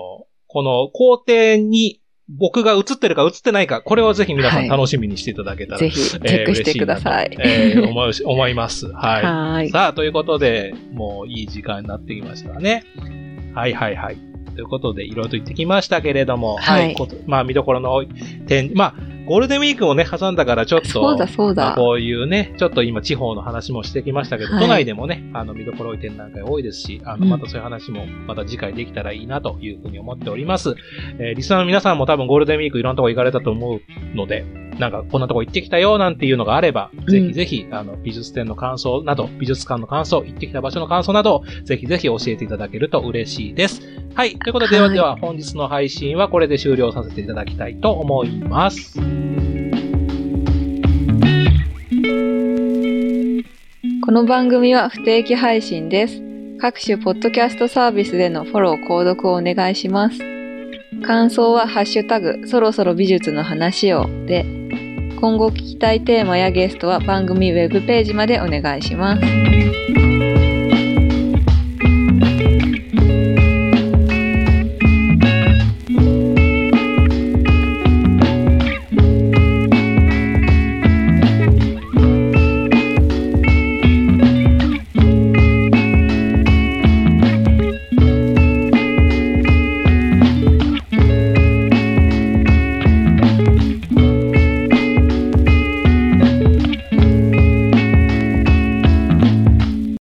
[0.48, 7.38] この工程に僕が映ってるか映ってないか、これをぜひ皆さん楽しみにしていただけたら、ぜひ、チェックしてください。
[7.38, 8.88] えーえー思うし 思います。
[8.88, 9.24] はい。
[9.24, 9.70] はーい。
[9.70, 12.86] さあ、ということで、もういい時間になってきましたね。
[13.54, 14.27] はいはいはい。
[14.56, 16.96] ということで、いろいろと言ってきましたけれども、はい。
[17.26, 18.04] まあ、見どころの
[18.48, 21.66] 点、まあ、ゴールデンウィークもね、挟んだからちょっと、そうだそうだ。
[21.66, 24.62] まあこういうね、ちょっと今地方の話もしてきましたけど、はい。
[24.62, 27.30] 都内でもね、あの、見どころ多い展覧会多いですし、あの、うん。
[27.30, 30.76] またそういう話も、また次回できたらいいなというふうに思っております。
[31.20, 33.82] えーリスナーの皆さんも多分ゴールデンウィークいろんなとこ行かれたと思う
[34.16, 34.46] ので、
[34.80, 43.82] なんかこんなとこ行ってきたよなんていうのがあれば、んぜひぜひ、あの、美術展の感想など、美術館の感想、行ってきた場所の感想など、ぜひぜひ教えていただけると嬉しいです。
[44.14, 44.38] はい。
[44.38, 49.00] ということで、でははいでは本日の配信はこれで終了させていただきたいと思います。
[54.06, 56.22] この番組は不定期配信です。
[56.60, 60.37] 各種ポッドキャストサービスでのフォロー、購読をお願いします。
[61.06, 64.46] 感想はハッシュタグ、そろそろ美術の話をで、
[65.20, 70.27] 今後聞きたいテーマやゲストは番組ウェブページまでお願いします。